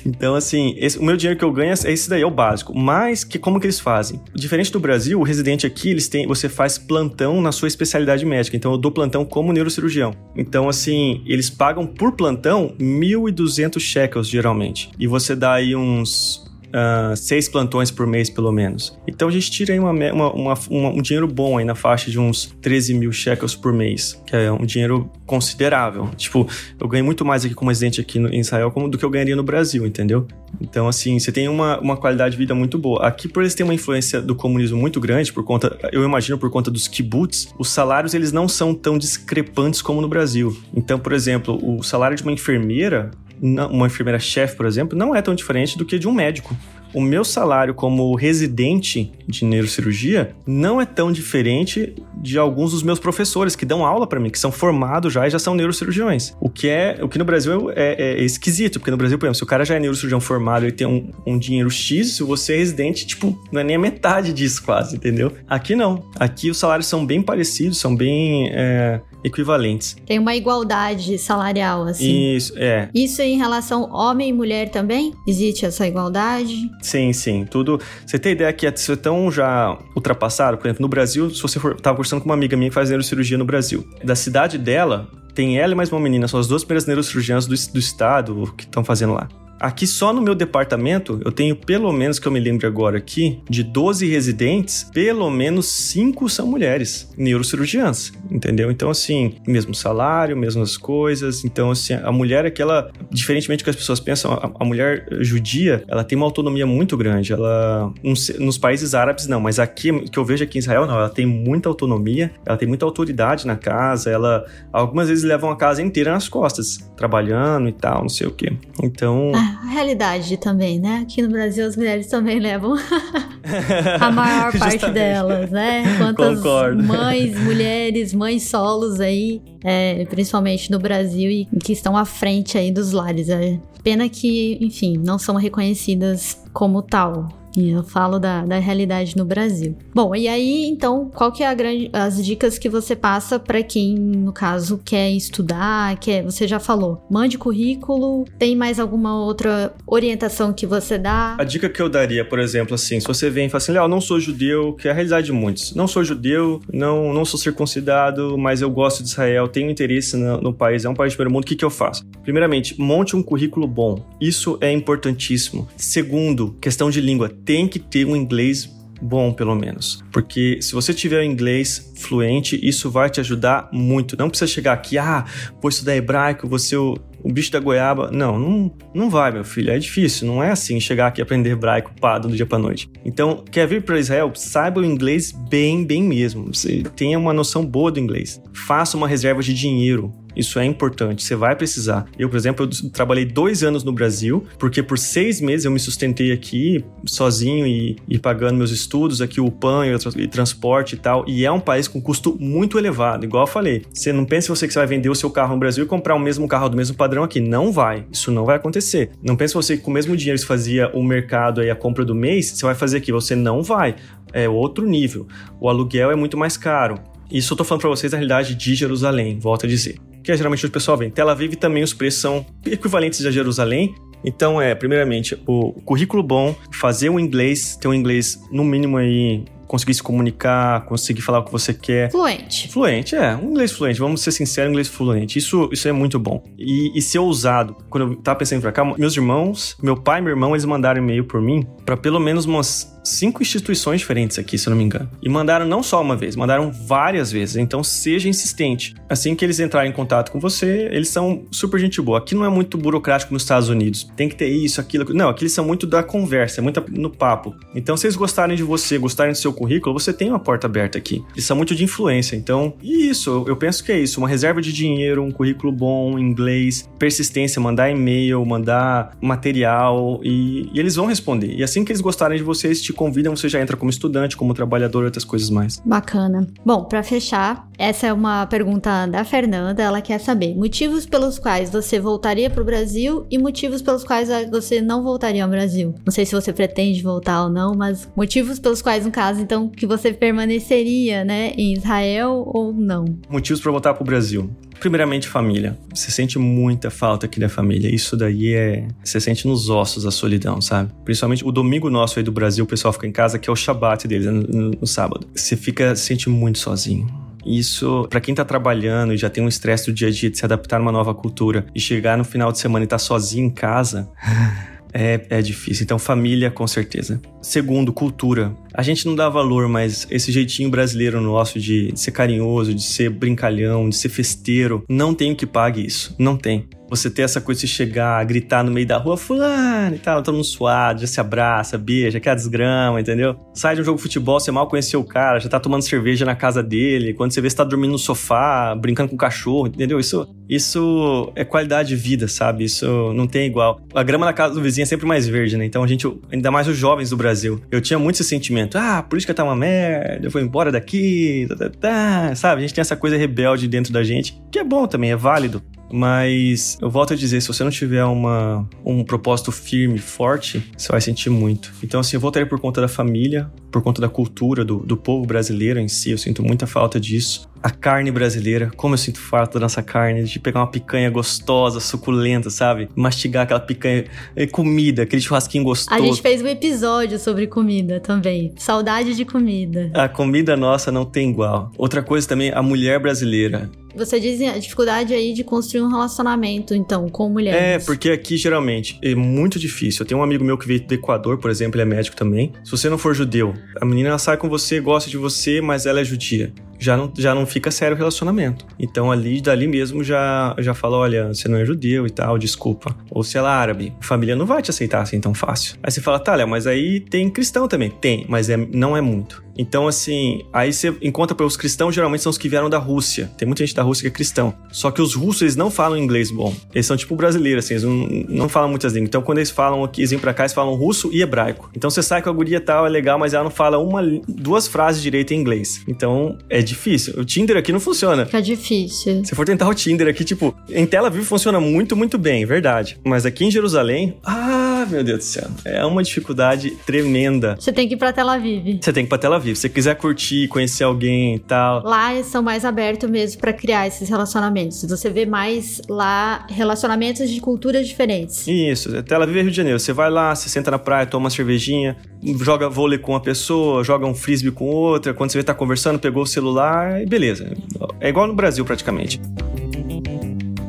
[0.04, 2.76] Então, assim, esse, o meu dinheiro que eu ganho é esse daí, é o básico.
[2.76, 4.20] Mas, que, como que eles fazem?
[4.34, 8.56] Diferente do Brasil, o residente aqui, eles têm, você faz plantão na sua especialidade médica.
[8.56, 10.14] Então, eu dou plantão como neurocirurgião.
[10.36, 14.90] Então, assim, eles pagam por plantão 1.200 shekels, geralmente.
[14.98, 18.98] E você dá aí uns uh, seis plantões por mês, pelo menos.
[19.06, 22.18] Então a gente tira aí uma, uma, uma, um dinheiro bom aí na faixa de
[22.18, 26.08] uns 13 mil shekels por mês, que é um dinheiro considerável.
[26.16, 26.46] Tipo,
[26.78, 29.10] eu ganho muito mais aqui como residente aqui no, em Israel como do que eu
[29.10, 30.26] ganharia no Brasil, entendeu?
[30.60, 33.06] Então, assim, você tem uma, uma qualidade de vida muito boa.
[33.06, 36.50] Aqui, por eles terem uma influência do comunismo muito grande, por conta, eu imagino por
[36.50, 40.56] conta dos kibbutz, os salários eles não são tão discrepantes como no Brasil.
[40.74, 43.10] Então, por exemplo, o salário de uma enfermeira
[43.41, 46.57] uma enfermeira-chefe, por exemplo, não é tão diferente do que de um médico
[46.93, 52.99] o meu salário como residente de neurocirurgia não é tão diferente de alguns dos meus
[52.99, 56.34] professores que dão aula para mim, que são formados já e já são neurocirurgiões.
[56.41, 59.26] O que é, o que no Brasil é, é, é esquisito, porque no Brasil, por
[59.26, 62.22] exemplo, se o cara já é neurocirurgião formado e tem um, um dinheiro X, se
[62.22, 65.32] você é residente, tipo, não é nem a metade disso quase, entendeu?
[65.49, 66.05] Aqui não.
[66.18, 69.97] Aqui os salários são bem parecidos, são bem é, equivalentes.
[70.07, 72.34] Tem uma igualdade salarial, assim.
[72.34, 72.88] Isso, é.
[72.95, 75.14] Isso em relação homem e mulher também?
[75.26, 76.55] Existe essa igualdade?
[76.80, 77.44] Sim, sim.
[77.44, 77.80] Tudo.
[78.06, 80.56] Você tem ideia que é tão já ultrapassado?
[80.56, 81.78] Por exemplo, no Brasil, se você for.
[81.80, 83.86] Tava conversando com uma amiga minha que faz neurocirurgia no Brasil.
[84.02, 87.54] Da cidade dela, tem ela e mais uma menina, são as duas primeiras neurocirurgiãs do,
[87.72, 89.28] do estado que estão fazendo lá.
[89.61, 93.38] Aqui só no meu departamento, eu tenho pelo menos que eu me lembro agora aqui,
[93.48, 98.70] de 12 residentes, pelo menos 5 são mulheres neurocirurgiãs, entendeu?
[98.70, 101.44] Então, assim, mesmo salário, mesmas coisas.
[101.44, 104.64] Então, assim, a mulher é que ela, diferentemente do que as pessoas pensam, a, a
[104.64, 107.34] mulher judia, ela tem uma autonomia muito grande.
[107.34, 110.94] Ela, nos, nos países árabes, não, mas aqui, que eu vejo aqui em Israel, não,
[110.94, 115.56] ela tem muita autonomia, ela tem muita autoridade na casa, ela, algumas vezes levam a
[115.56, 118.52] casa inteira nas costas, trabalhando e tal, não sei o quê.
[118.82, 119.32] Então.
[119.34, 121.01] Ah a realidade também, né?
[121.03, 122.74] Aqui no Brasil as mulheres também levam
[124.01, 125.84] a maior parte delas, né?
[125.98, 126.82] Quantas Concordo.
[126.82, 132.70] mães, mulheres, mães solos aí, é, principalmente no Brasil, e que estão à frente aí
[132.70, 133.28] dos lares.
[133.28, 133.59] É.
[133.82, 137.39] Pena que, enfim, não são reconhecidas como tal.
[137.57, 139.76] E eu falo da, da realidade no Brasil.
[139.94, 143.94] Bom, e aí, então, qual que é grande, as dicas que você passa para quem,
[143.94, 150.53] no caso, quer estudar, quer, você já falou, mande currículo, tem mais alguma outra orientação
[150.53, 151.36] que você dá?
[151.38, 153.88] A dica que eu daria, por exemplo, assim, se você vem e fala assim, Léo,
[153.88, 155.74] não sou judeu, que é a realidade de muitos.
[155.74, 160.40] Não sou judeu, não, não sou circuncidado, mas eu gosto de Israel, tenho interesse no,
[160.40, 162.05] no país, é um país de primeiro mundo, o que, que eu faço?
[162.22, 164.05] Primeiramente, monte um currículo bom.
[164.20, 165.68] Isso é importantíssimo.
[165.76, 168.70] Segundo, questão de língua, tem que ter um inglês
[169.03, 170.05] bom, pelo menos.
[170.12, 174.16] Porque se você tiver o inglês fluente, isso vai te ajudar muito.
[174.16, 175.24] Não precisa chegar aqui, ah,
[175.61, 178.09] vou estudar hebraico, vou ser o, o bicho da goiaba.
[178.12, 179.72] Não, não, não vai, meu filho.
[179.72, 180.28] É difícil.
[180.28, 182.88] Não é assim chegar aqui e aprender hebraico pá, do dia para noite.
[183.05, 184.30] Então, quer vir para Israel?
[184.36, 186.55] Saiba o inglês bem, bem mesmo.
[186.55, 188.40] Você tenha uma noção boa do inglês.
[188.55, 190.12] Faça uma reserva de dinheiro.
[190.34, 192.06] Isso é importante, você vai precisar.
[192.18, 195.80] Eu, por exemplo, eu trabalhei dois anos no Brasil, porque por seis meses eu me
[195.80, 199.84] sustentei aqui sozinho e, e pagando meus estudos, aqui o PAN
[200.16, 201.24] e, transporte e tal.
[201.26, 203.82] E é um país com custo muito elevado, igual eu falei.
[203.92, 206.14] Você não pense você que você vai vender o seu carro no Brasil e comprar
[206.14, 207.40] o mesmo carro do mesmo padrão aqui.
[207.40, 208.06] Não vai.
[208.12, 209.10] Isso não vai acontecer.
[209.22, 212.04] Não pense você que com o mesmo dinheiro você fazia o mercado e a compra
[212.04, 213.12] do mês, você vai fazer aqui.
[213.12, 213.96] Você não vai.
[214.32, 215.26] É outro nível.
[215.60, 216.96] O aluguel é muito mais caro.
[217.30, 220.36] Isso eu tô falando para vocês da realidade de Jerusalém, volto a dizer que é
[220.36, 221.10] geralmente o pessoal vem.
[221.10, 223.94] Tel Aviv também os preços são equivalentes a Jerusalém.
[224.24, 229.44] Então é, primeiramente, o currículo bom, fazer o inglês, ter um inglês no mínimo aí
[229.70, 232.10] conseguir se comunicar, conseguir falar o que você quer.
[232.10, 232.68] Fluente.
[232.68, 233.36] Fluente, é.
[233.36, 234.00] Um inglês fluente.
[234.00, 235.38] Vamos ser sinceros, inglês fluente.
[235.38, 236.42] Isso, isso é muito bom.
[236.58, 237.76] E, e ser ousado.
[237.88, 240.64] Quando eu tava pensando em pra cá, meus irmãos, meu pai e meu irmão, eles
[240.64, 244.78] mandaram e-mail por mim para pelo menos umas cinco instituições diferentes aqui, se eu não
[244.78, 245.09] me engano.
[245.22, 247.57] E mandaram não só uma vez, mandaram várias vezes.
[247.57, 248.94] Então seja insistente.
[249.09, 252.18] Assim que eles entrarem em contato com você, eles são super gente boa.
[252.18, 254.11] Aqui não é muito burocrático nos Estados Unidos.
[254.16, 255.12] Tem que ter isso, aquilo.
[255.12, 257.55] Não, aqui eles são muito da conversa, é muito no papo.
[257.74, 260.98] Então, se eles gostarem de você, gostarem do seu currículo, você tem uma porta aberta
[260.98, 261.24] aqui.
[261.32, 262.36] Eles são muito de influência.
[262.36, 264.20] Então, isso, eu penso que é isso.
[264.20, 270.78] Uma reserva de dinheiro, um currículo bom, inglês, persistência, mandar e-mail, mandar material e, e
[270.78, 271.55] eles vão responder.
[271.55, 274.36] E assim que eles gostarem de você, eles te convidam, você já entra como estudante,
[274.36, 275.80] como trabalhador, outras coisas mais.
[275.84, 276.47] Bacana.
[276.64, 279.82] Bom, para fechar, essa é uma pergunta da Fernanda.
[279.82, 284.28] Ela quer saber motivos pelos quais você voltaria para o Brasil e motivos pelos quais
[284.51, 285.95] você não voltaria ao Brasil.
[286.05, 289.68] Não sei se você pretende voltar ou não, mas motivos pelos quais, no caso, então,
[289.68, 293.05] que você permaneceria, né, em Israel ou não?
[293.28, 294.51] Motivos para voltar para o Brasil.
[294.80, 295.78] Primeiramente, família.
[295.94, 297.94] Você sente muita falta aqui da família.
[297.94, 298.88] Isso daí é.
[299.04, 300.90] Você sente nos ossos a solidão, sabe?
[301.04, 303.56] Principalmente o domingo nosso aí do Brasil, o pessoal fica em casa, que é o
[303.56, 305.28] Shabat deles, no, no, no sábado.
[305.34, 307.06] Você fica, se sente muito sozinho.
[307.44, 310.38] Isso, para quem tá trabalhando e já tem um estresse do dia a dia de
[310.38, 313.46] se adaptar a uma nova cultura e chegar no final de semana e tá sozinho
[313.46, 314.08] em casa.
[314.92, 315.84] É, é difícil.
[315.84, 317.20] Então, família, com certeza.
[317.40, 318.52] Segundo, cultura.
[318.80, 322.82] A gente não dá valor, mas esse jeitinho brasileiro nosso de, de ser carinhoso, de
[322.82, 326.16] ser brincalhão, de ser festeiro, não tem o que pague isso.
[326.18, 326.66] Não tem.
[326.90, 330.34] Você ter essa coisa de chegar, gritar no meio da rua, fulano e tal, todo
[330.34, 333.36] mundo suado, já se abraça, beija, quer desgrama, entendeu?
[333.54, 336.24] Sai de um jogo de futebol, você mal conheceu o cara, já tá tomando cerveja
[336.24, 339.68] na casa dele, quando você vê você tá dormindo no sofá, brincando com o cachorro,
[339.68, 340.00] entendeu?
[340.00, 342.64] Isso, isso é qualidade de vida, sabe?
[342.64, 343.80] Isso não tem igual.
[343.94, 345.64] A grama na casa do vizinho é sempre mais verde, né?
[345.64, 348.98] Então a gente, ainda mais os jovens do Brasil, eu tinha muito esse sentimento, ah,
[348.98, 352.58] a política tá uma merda, eu vou embora daqui, tá, tá, tá, sabe?
[352.58, 355.62] A gente tem essa coisa rebelde dentro da gente, que é bom também, é válido.
[355.92, 360.90] Mas eu volto a dizer, se você não tiver uma, um propósito firme, forte, você
[360.90, 361.72] vai sentir muito.
[361.82, 365.26] Então, assim, eu voltaria por conta da família, por conta da cultura do, do povo
[365.26, 366.12] brasileiro em si.
[366.12, 367.49] Eu sinto muita falta disso.
[367.62, 371.78] A carne brasileira, como eu sinto falta da nossa carne, de pegar uma picanha gostosa,
[371.78, 372.88] suculenta, sabe?
[372.96, 375.94] Mastigar aquela picanha, é, comida, aquele churrasquinho gostoso.
[375.94, 378.52] A gente fez um episódio sobre comida também.
[378.56, 379.90] Saudade de comida.
[379.92, 381.70] A comida nossa não tem igual.
[381.76, 383.70] Outra coisa também, a mulher brasileira.
[383.94, 387.61] Você diz a dificuldade aí de construir um relacionamento, então, com mulheres.
[387.61, 390.02] É, porque aqui geralmente é muito difícil.
[390.02, 392.52] Eu tenho um amigo meu que veio do Equador, por exemplo, ele é médico também.
[392.64, 396.00] Se você não for judeu, a menina sai com você, gosta de você, mas ela
[396.00, 398.66] é judia já não, já não fica sério o relacionamento.
[398.78, 402.96] Então ali, dali mesmo, já, já fala, olha, você não é judeu e tal, desculpa.
[403.10, 405.76] Ou se ela é árabe, a família não vai te aceitar assim tão fácil.
[405.82, 407.90] Aí você fala, tá, Léo, mas aí tem cristão também.
[407.90, 409.44] Tem, mas é, não é muito.
[409.61, 413.30] Então, assim, aí você encontra para os cristãos, geralmente são os que vieram da Rússia.
[413.36, 414.54] Tem muita gente da Rússia que é cristão.
[414.72, 416.54] Só que os russos, eles não falam inglês bom.
[416.74, 419.08] Eles são tipo brasileiros, assim, eles não, não falam muitas línguas.
[419.08, 421.70] Então, quando eles falam aqui, eles vêm pra cá, eles falam russo e hebraico.
[421.76, 424.66] Então, você sai com a guria tal, é legal, mas ela não fala uma, duas
[424.66, 425.82] frases direito em inglês.
[425.86, 427.20] Então, é difícil.
[427.20, 428.24] O Tinder aqui não funciona.
[428.24, 429.24] Fica difícil.
[429.26, 432.98] Se for tentar o Tinder aqui, tipo, em Tel Aviv funciona muito, muito bem, verdade.
[433.04, 435.46] Mas aqui em Jerusalém, ah, Ah, meu Deus do céu.
[435.62, 437.54] É uma dificuldade tremenda.
[437.58, 438.78] Você tem que ir pra Tel Aviv.
[438.80, 439.54] Você tem que ir pra Tel Aviv.
[439.54, 441.82] Se você quiser curtir, conhecer alguém e tal.
[441.82, 444.82] Lá eles são mais abertos mesmo para criar esses relacionamentos.
[444.82, 448.48] Você vê mais lá relacionamentos de culturas diferentes.
[448.48, 449.02] Isso.
[449.02, 449.78] Tel Aviv é Rio de Janeiro.
[449.78, 451.98] Você vai lá, você senta na praia, toma uma cervejinha,
[452.42, 455.12] joga vôlei com uma pessoa, joga um frisbee com outra.
[455.12, 457.52] Quando você vê tá conversando, pegou o celular e beleza.
[458.00, 459.20] É igual no Brasil praticamente.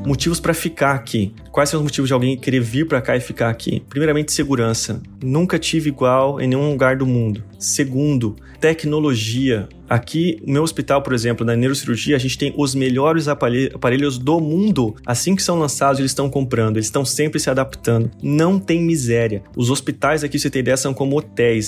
[0.06, 1.32] Motivos para ficar aqui.
[1.52, 3.84] Quais são os motivos de alguém querer vir para cá e ficar aqui?
[3.88, 4.99] Primeiramente, segurança.
[5.24, 7.43] Nunca tive igual em nenhum lugar do mundo.
[7.60, 9.70] Segundo, tecnologia.
[9.88, 14.39] Aqui, no meu hospital, por exemplo, na neurocirurgia, a gente tem os melhores aparelhos do
[14.39, 14.95] mundo.
[15.06, 18.10] Assim que são lançados, eles estão comprando, eles estão sempre se adaptando.
[18.24, 19.43] Não tem miséria.
[19.56, 21.68] Os hospitais aqui, você tem ideia, são como hotéis.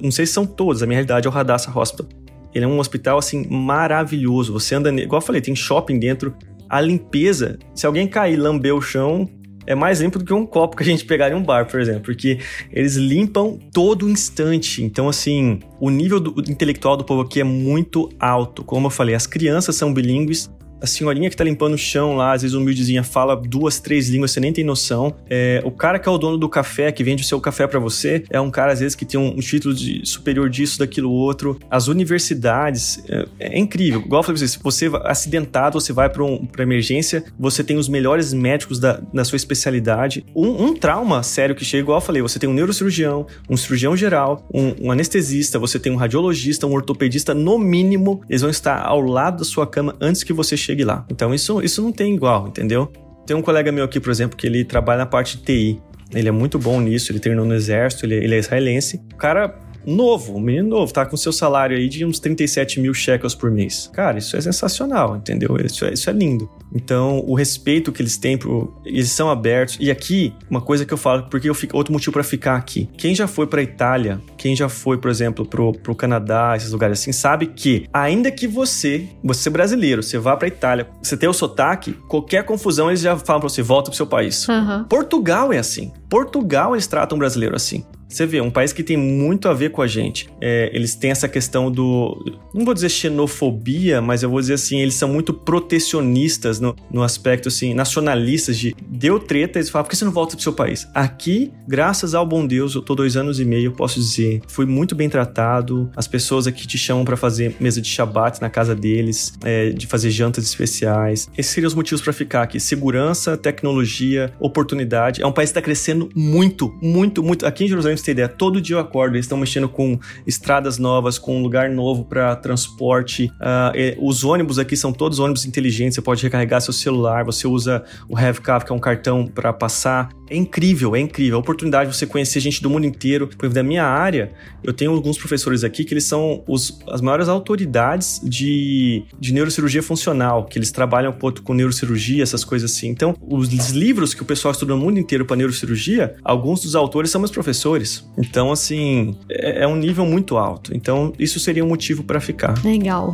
[0.00, 2.08] não sei se são todos, a minha realidade é o Radassa Hospital.
[2.54, 4.52] Ele é um hospital, assim, maravilhoso.
[4.52, 6.32] Você anda, igual eu falei, tem shopping dentro,
[6.74, 9.28] a limpeza, se alguém cair e lamber o chão,
[9.64, 11.78] é mais limpo do que um copo que a gente pegaria em um bar, por
[11.80, 12.40] exemplo, porque
[12.72, 14.82] eles limpam todo instante.
[14.82, 18.64] Então, assim, o nível do, intelectual do povo aqui é muito alto.
[18.64, 20.50] Como eu falei, as crianças são bilíngues,
[20.84, 24.30] a senhorinha que tá limpando o chão lá, às vezes humildezinha, fala duas, três línguas,
[24.30, 25.14] você nem tem noção.
[25.28, 27.80] É, o cara que é o dono do café, que vende o seu café para
[27.80, 31.10] você, é um cara, às vezes, que tem um, um título de superior disso, daquilo,
[31.10, 31.58] outro.
[31.70, 34.00] As universidades, é, é incrível.
[34.00, 37.64] Igual eu falei pra você, se você acidentado, você vai pra, um, pra emergência, você
[37.64, 40.24] tem os melhores médicos da, da sua especialidade.
[40.36, 43.96] Um, um, trauma sério que chega, igual eu falei, você tem um neurocirurgião, um cirurgião
[43.96, 48.82] geral, um, um anestesista, você tem um radiologista, um ortopedista, no mínimo, eles vão estar
[48.82, 51.06] ao lado da sua cama antes que você chegue chegue lá.
[51.10, 52.90] Então isso, isso não tem igual, entendeu?
[53.26, 55.82] Tem um colega meu aqui, por exemplo, que ele trabalha na parte de TI.
[56.12, 59.00] Ele é muito bom nisso, ele treinou no exército, ele, ele é israelense.
[59.12, 62.92] O cara novo, um menino novo, tá com seu salário aí de uns 37 mil
[62.92, 63.90] shekels por mês.
[63.92, 65.56] Cara, isso é sensacional, entendeu?
[65.64, 66.48] Isso é, isso é lindo.
[66.74, 69.76] Então, o respeito que eles têm, pro, eles são abertos.
[69.80, 72.88] E aqui, uma coisa que eu falo, porque eu fico, outro motivo para ficar aqui.
[72.96, 77.00] Quem já foi para Itália, quem já foi, por exemplo, pro, pro Canadá, esses lugares
[77.00, 81.28] assim, sabe que, ainda que você, você é brasileiro, você vá para Itália, você tem
[81.28, 84.48] o sotaque, qualquer confusão eles já falam para você, volta pro seu país.
[84.48, 84.84] Uhum.
[84.84, 85.92] Portugal é assim.
[86.08, 87.84] Portugal eles tratam o brasileiro assim.
[88.08, 90.28] Você vê, um país que tem muito a ver com a gente.
[90.40, 92.24] É, eles têm essa questão do.
[92.52, 97.02] Não vou dizer xenofobia, mas eu vou dizer assim, eles são muito protecionistas no, no
[97.02, 100.52] aspecto assim, nacionalistas de deu treta, eles falam, por que você não volta pro seu
[100.52, 100.86] país?
[100.94, 104.94] Aqui, graças ao bom Deus, eu tô dois anos e meio, posso dizer, fui muito
[104.94, 105.90] bem tratado.
[105.96, 109.86] As pessoas aqui te chamam para fazer mesa de shabat na casa deles, é, de
[109.86, 111.28] fazer jantas especiais.
[111.36, 115.22] Esses seriam os motivos para ficar aqui: segurança, tecnologia, oportunidade.
[115.22, 117.46] É um país que está crescendo muito, muito, muito.
[117.46, 121.18] Aqui em Jerusalém ter ideia, todo dia eu acordo, eles estão mexendo com estradas novas,
[121.18, 123.30] com um lugar novo para transporte.
[123.40, 127.84] Uh, os ônibus aqui são todos ônibus inteligentes, você pode recarregar seu celular, você usa
[128.08, 130.10] o HaveCav, que é um cartão para passar.
[130.28, 131.36] É incrível, é incrível.
[131.36, 133.26] A oportunidade de você conhecer gente do mundo inteiro.
[133.26, 134.32] Por exemplo, da minha área,
[134.62, 139.82] eu tenho alguns professores aqui que eles são os, as maiores autoridades de, de neurocirurgia
[139.82, 142.88] funcional, que eles trabalham com neurocirurgia, essas coisas assim.
[142.88, 147.10] Então, os livros que o pessoal estuda no mundo inteiro para neurocirurgia, alguns dos autores
[147.10, 147.83] são meus professores.
[148.16, 150.74] Então, assim, é, é um nível muito alto.
[150.74, 152.54] Então, isso seria um motivo para ficar.
[152.64, 153.12] Legal.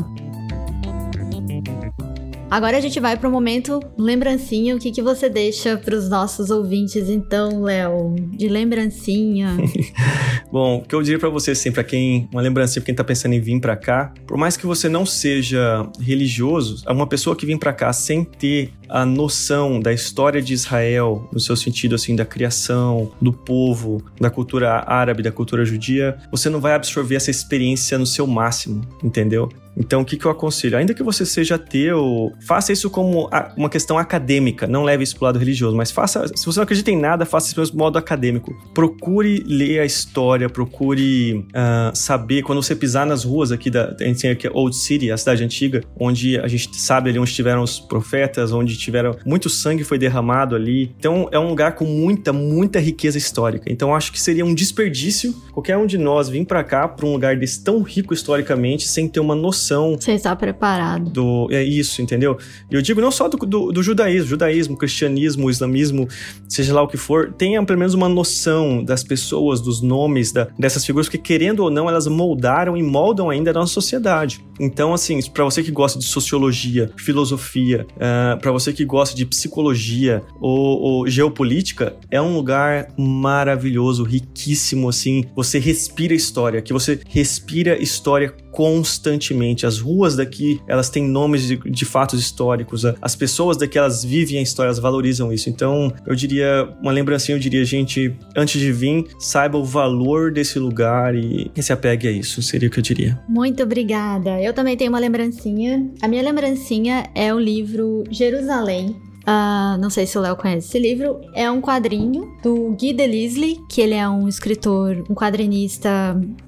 [2.51, 4.75] Agora a gente vai para o momento lembrancinha.
[4.75, 8.17] O que, que você deixa para os nossos ouvintes, então, Léo?
[8.33, 9.57] De lembrancinha.
[10.51, 12.29] Bom, o que eu diria para você, assim, para quem.
[12.33, 14.13] Uma lembrancinha para quem tá pensando em vir para cá.
[14.27, 18.73] Por mais que você não seja religioso, uma pessoa que vem para cá sem ter
[18.89, 24.29] a noção da história de Israel, no seu sentido, assim, da criação, do povo, da
[24.29, 29.49] cultura árabe, da cultura judia, você não vai absorver essa experiência no seu máximo, entendeu?
[29.81, 30.77] Então, o que, que eu aconselho?
[30.77, 35.25] Ainda que você seja ateu, faça isso como uma questão acadêmica, não leve isso pro
[35.25, 38.55] lado religioso, mas faça, se você não acredita em nada, faça isso de modo acadêmico.
[38.75, 44.05] Procure ler a história, procure uh, saber, quando você pisar nas ruas aqui da, a
[44.05, 47.63] gente tem aqui Old City, a cidade antiga, onde a gente sabe ali onde estiveram
[47.63, 50.95] os profetas, onde tiveram, muito sangue foi derramado ali.
[50.99, 53.73] Então, é um lugar com muita, muita riqueza histórica.
[53.73, 57.13] Então, acho que seria um desperdício qualquer um de nós vir para cá, para um
[57.13, 59.97] lugar desse tão rico historicamente, sem ter uma noção noção.
[59.99, 61.11] Você está preparado.
[61.11, 62.37] Do, é isso, entendeu?
[62.71, 66.09] E eu digo não só do, do, do, judaísmo, judaísmo, cristianismo, islamismo,
[66.49, 70.49] seja lá o que for, tenha pelo menos uma noção das pessoas, dos nomes da,
[70.59, 74.45] dessas figuras, que querendo ou não, elas moldaram e moldam ainda a nossa sociedade.
[74.59, 79.17] Então, assim, para você que gosta de sociologia, filosofia, uh, ah, para você que gosta
[79.17, 85.25] de psicologia ou, ou geopolítica, é um lugar maravilhoso, riquíssimo, assim.
[85.35, 89.67] Você respira história, que você respira história constantemente.
[89.67, 92.85] As ruas daqui, elas têm nomes de, de fatos históricos.
[93.01, 95.49] As pessoas daqui, elas vivem a história, elas valorizam isso.
[95.49, 100.59] Então, eu diria, uma lembrancinha, eu diria, gente, antes de vir, saiba o valor desse
[100.59, 103.21] lugar e se apegue a isso, seria o que eu diria.
[103.29, 104.41] Muito obrigada.
[104.41, 105.89] Eu também tenho uma lembrancinha.
[106.03, 110.79] A minha lembrancinha é o livro Jerusalém, Uh, não sei se o Léo conhece esse
[110.79, 111.21] livro.
[111.35, 115.91] É um quadrinho do Guy Delisle, que ele é um escritor, um quadrinista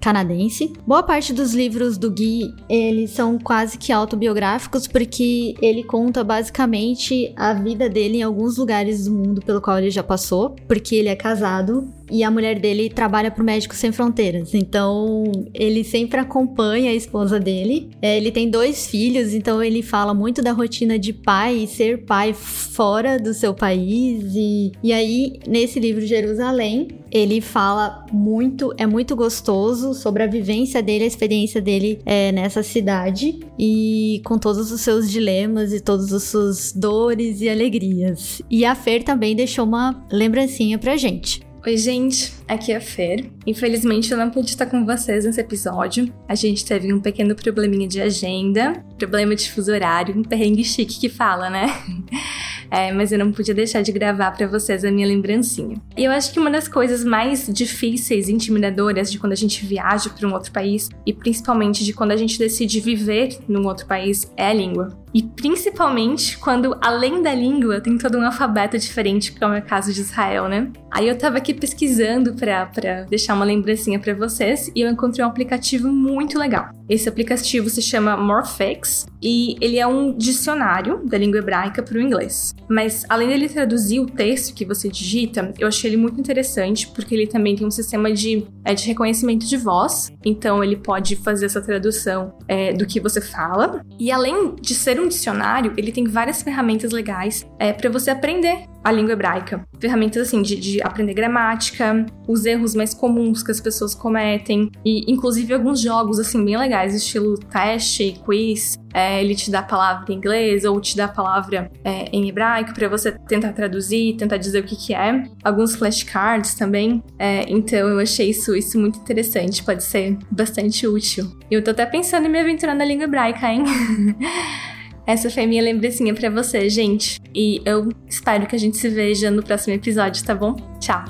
[0.01, 0.73] canadense.
[0.87, 7.33] Boa parte dos livros do Guy, eles são quase que autobiográficos, porque ele conta basicamente
[7.37, 11.09] a vida dele em alguns lugares do mundo pelo qual ele já passou, porque ele
[11.09, 14.53] é casado e a mulher dele trabalha pro Médicos Sem Fronteiras.
[14.53, 17.89] Então, ele sempre acompanha a esposa dele.
[18.03, 22.05] É, ele tem dois filhos, então ele fala muito da rotina de pai e ser
[22.05, 24.35] pai fora do seu país.
[24.35, 30.83] E, e aí, nesse livro Jerusalém, ele fala muito, é muito gostoso sobre a vivência
[30.83, 36.13] dele, a experiência dele é, nessa cidade e com todos os seus dilemas e todas
[36.13, 38.43] as suas dores e alegrias.
[38.51, 41.41] E a Fer também deixou uma lembrancinha pra gente.
[41.65, 43.31] Oi, gente, aqui é a Fer.
[43.47, 46.13] Infelizmente eu não pude estar com vocês nesse episódio.
[46.29, 50.99] A gente teve um pequeno probleminha de agenda, problema de fuso horário, um perrengue chique
[50.99, 51.67] que fala, né?
[52.75, 55.77] É, mas eu não podia deixar de gravar para vocês a minha lembrancinha.
[55.95, 59.67] E eu acho que uma das coisas mais difíceis e intimidadoras de quando a gente
[59.67, 63.85] viaja para um outro país, e principalmente de quando a gente decide viver num outro
[63.85, 65.02] país, é a língua.
[65.15, 69.93] E principalmente quando, além da língua, tem todo um alfabeto diferente, como é o caso
[69.93, 70.71] de Israel, né?
[70.91, 75.29] Aí eu tava aqui pesquisando para deixar uma lembrancinha para vocês e eu encontrei um
[75.29, 76.69] aplicativo muito legal.
[76.89, 82.01] Esse aplicativo se chama Morphex e ele é um dicionário da língua hebraica para o
[82.01, 82.55] inglês.
[82.69, 87.15] Mas além dele traduzir o texto que você digita, eu achei ele muito interessante porque
[87.15, 90.13] ele também tem um sistema de, é, de reconhecimento de voz.
[90.23, 93.83] Então ele pode fazer essa tradução é, do que você fala.
[93.99, 98.67] E além de ser um dicionário, ele tem várias ferramentas legais é, para você aprender
[98.85, 99.67] a língua hebraica.
[99.81, 105.11] Ferramentas assim de, de, aprender gramática, os erros mais comuns que as pessoas cometem e
[105.11, 108.77] inclusive alguns jogos assim bem legais, estilo teste, quiz.
[108.95, 112.29] É, ele te dá a palavra em inglês ou te dá a palavra é, em
[112.29, 115.25] hebraico para você tentar traduzir, tentar dizer o que, que é.
[115.43, 117.03] Alguns flashcards também.
[117.19, 121.33] É, então eu achei isso, isso muito interessante, pode ser bastante útil.
[121.51, 123.65] Eu tô até pensando em me aventurar na língua hebraica, hein?
[125.07, 127.21] Essa foi a minha lembrancinha para você, gente.
[127.35, 130.55] E eu espero que a gente se veja no próximo episódio, tá bom?
[130.79, 131.05] Tchau!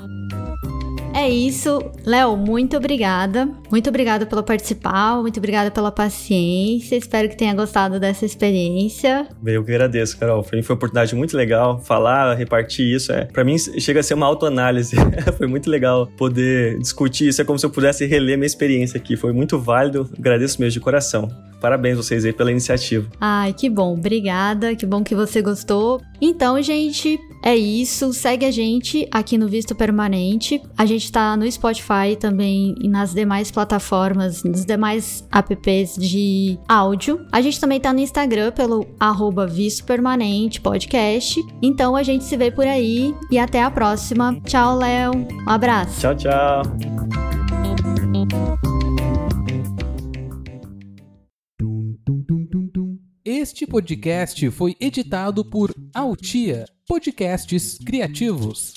[1.15, 1.79] É isso.
[2.07, 3.47] Léo, muito obrigada.
[3.71, 6.97] Muito obrigada pelo participar, muito obrigada pela paciência.
[6.97, 9.29] Espero que tenha gostado dessa experiência.
[9.45, 10.43] Eu que agradeço, Carol.
[10.43, 13.13] Foi uma oportunidade muito legal falar, repartir isso.
[13.13, 14.97] É, para mim chega a ser uma autoanálise.
[15.37, 17.43] Foi muito legal poder discutir isso.
[17.43, 19.15] É como se eu pudesse reler minha experiência aqui.
[19.15, 20.11] Foi muito válido.
[20.19, 21.29] Agradeço mesmo de coração.
[21.63, 23.09] Parabéns vocês aí pela iniciativa.
[23.21, 23.95] Ai, que bom.
[23.95, 24.75] Obrigada.
[24.75, 26.03] Que bom que você gostou.
[26.21, 28.13] Então, gente, é isso.
[28.13, 30.61] Segue a gente aqui no Visto Permanente.
[30.77, 37.25] A gente tá no Spotify também e nas demais plataformas, nos demais apps de áudio.
[37.31, 41.41] A gente também tá no Instagram pelo arroba Visto Permanente Podcast.
[41.63, 44.37] Então a gente se vê por aí e até a próxima.
[44.45, 45.13] Tchau, Léo.
[45.15, 46.01] Um abraço.
[46.01, 47.42] Tchau, tchau.
[53.35, 58.75] Este podcast foi editado por Altia Podcasts Criativos.